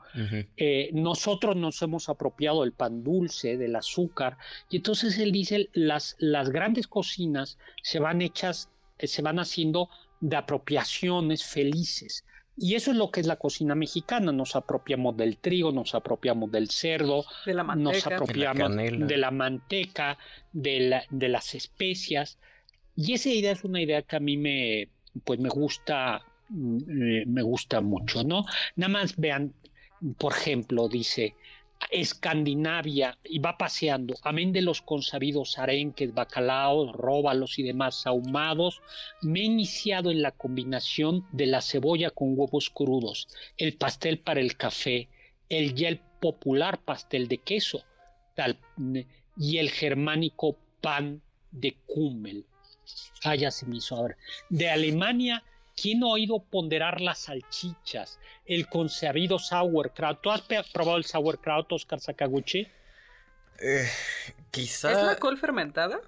[0.55, 4.37] Eh, nosotros nos hemos apropiado del pan dulce, del azúcar,
[4.69, 8.69] y entonces él dice, las, las grandes cocinas se van hechas,
[8.99, 12.23] eh, se van haciendo de apropiaciones felices.
[12.57, 14.31] Y eso es lo que es la cocina mexicana.
[14.31, 20.17] Nos apropiamos del trigo, nos apropiamos del cerdo, de la nos apropiamos de la, manteca,
[20.53, 22.37] de, de las especias.
[22.95, 24.87] Y esa idea es una idea que a mí me,
[25.23, 28.45] pues me gusta, mm, eh, me gusta mucho, ¿no?
[28.75, 29.53] Nada más vean,
[30.17, 31.35] por ejemplo, dice,
[31.91, 38.81] Escandinavia y va paseando, amén de los consabidos arenques, bacalaos, róbalos y demás ahumados,
[39.21, 44.41] me he iniciado en la combinación de la cebolla con huevos crudos, el pastel para
[44.41, 45.09] el café,
[45.49, 47.83] el ya el popular pastel de queso
[49.37, 51.21] y el germánico pan
[51.51, 52.45] de Kummel.
[53.23, 54.07] Ah, ya se me hizo.
[54.49, 55.43] De Alemania,
[55.75, 58.19] ¿quién ha oído ponderar las salchichas?
[58.45, 60.21] El consabido sauerkraut.
[60.21, 60.41] ¿Tú has
[60.73, 62.67] probado el sauerkraut, Oscar Sakaguchi?
[63.59, 63.87] Eh,
[64.51, 64.91] quizá.
[64.91, 65.99] ¿Es la col fermentada?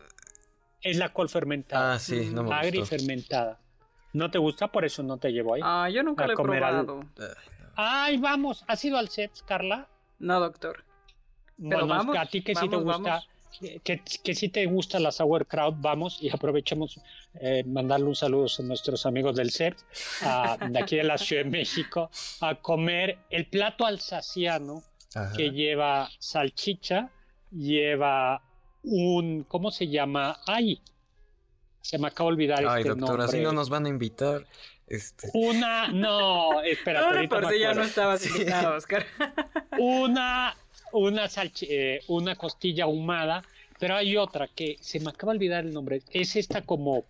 [0.82, 1.94] Es la col fermentada.
[1.94, 3.60] Ah, sí, no me Agri fermentada.
[4.14, 4.72] ¿No te gusta?
[4.72, 5.62] Por eso no te llevo ahí.
[5.64, 7.02] Ah, yo nunca lo he probado.
[7.76, 8.64] Ay, vamos.
[8.68, 9.88] ¿Has ido al set, Carla?
[10.20, 10.84] No, doctor.
[11.58, 13.24] Pero vamos, a ti que sí te gusta
[13.84, 17.00] que, que, si te gusta la sauerkraut, vamos y aprovechemos
[17.36, 19.80] eh, mandarle un saludo a nuestros amigos del CERT,
[20.70, 22.10] de aquí de la Ciudad de México,
[22.42, 24.84] a comer el plato alsaciano
[25.36, 27.10] que lleva salchicha,
[27.52, 28.42] lleva
[28.84, 30.40] un, ¿cómo se llama?
[30.46, 30.82] Ay,
[31.82, 34.46] se me acaba de olvidar Ay, este doctor, así no nos van a invitar.
[34.88, 35.30] Este...
[35.34, 37.12] Una, no, espera.
[37.12, 39.06] No, por si ya no estabas invitado, Oscar.
[39.78, 40.56] Una
[40.92, 41.30] una,
[41.62, 43.44] eh, una costilla ahumada,
[43.80, 46.02] pero hay otra que se me acaba de olvidar el nombre.
[46.12, 47.06] Es esta como.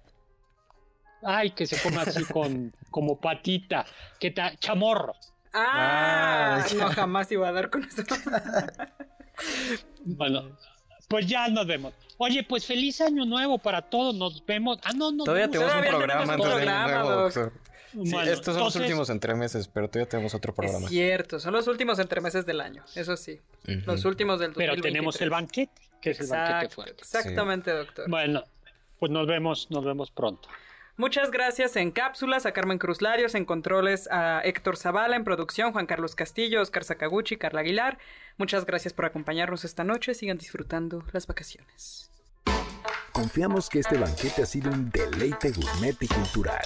[1.24, 3.86] Ay, que se come así con como patita.
[4.20, 5.14] que ta, chamorro.
[5.54, 8.04] Ah, ah no, jamás iba a dar con eso.
[10.06, 10.58] bueno,
[11.08, 11.94] pues ya nos vemos.
[12.18, 14.14] Oye, pues feliz año nuevo para todos.
[14.16, 14.80] Nos vemos.
[14.84, 15.24] Ah, no, no.
[15.24, 17.52] Todavía tenemos un programa antes de
[17.94, 20.86] nuevo, estos son los últimos entremeses, pero todavía tenemos otro programa.
[20.86, 23.40] Es cierto, son los últimos entremeses del año, eso sí.
[23.64, 24.56] Los últimos del 2023.
[24.70, 27.02] Pero tenemos el banquete, que es el banquete fuerte.
[27.02, 28.10] Exactamente, doctor.
[28.10, 28.44] Bueno,
[29.00, 30.50] pues nos vemos, nos vemos pronto.
[31.00, 35.72] Muchas gracias en cápsulas a Carmen Cruz Larios, en controles a Héctor Zavala, en producción
[35.72, 38.00] Juan Carlos Castillo, Oscar Sakaguchi, Carla Aguilar.
[38.38, 40.16] Muchas gracias por acompañarnos esta noche.
[40.16, 42.10] Sigan disfrutando las vacaciones.
[43.12, 46.66] Confiamos que este banquete ha sido un deleite gourmet y cultural.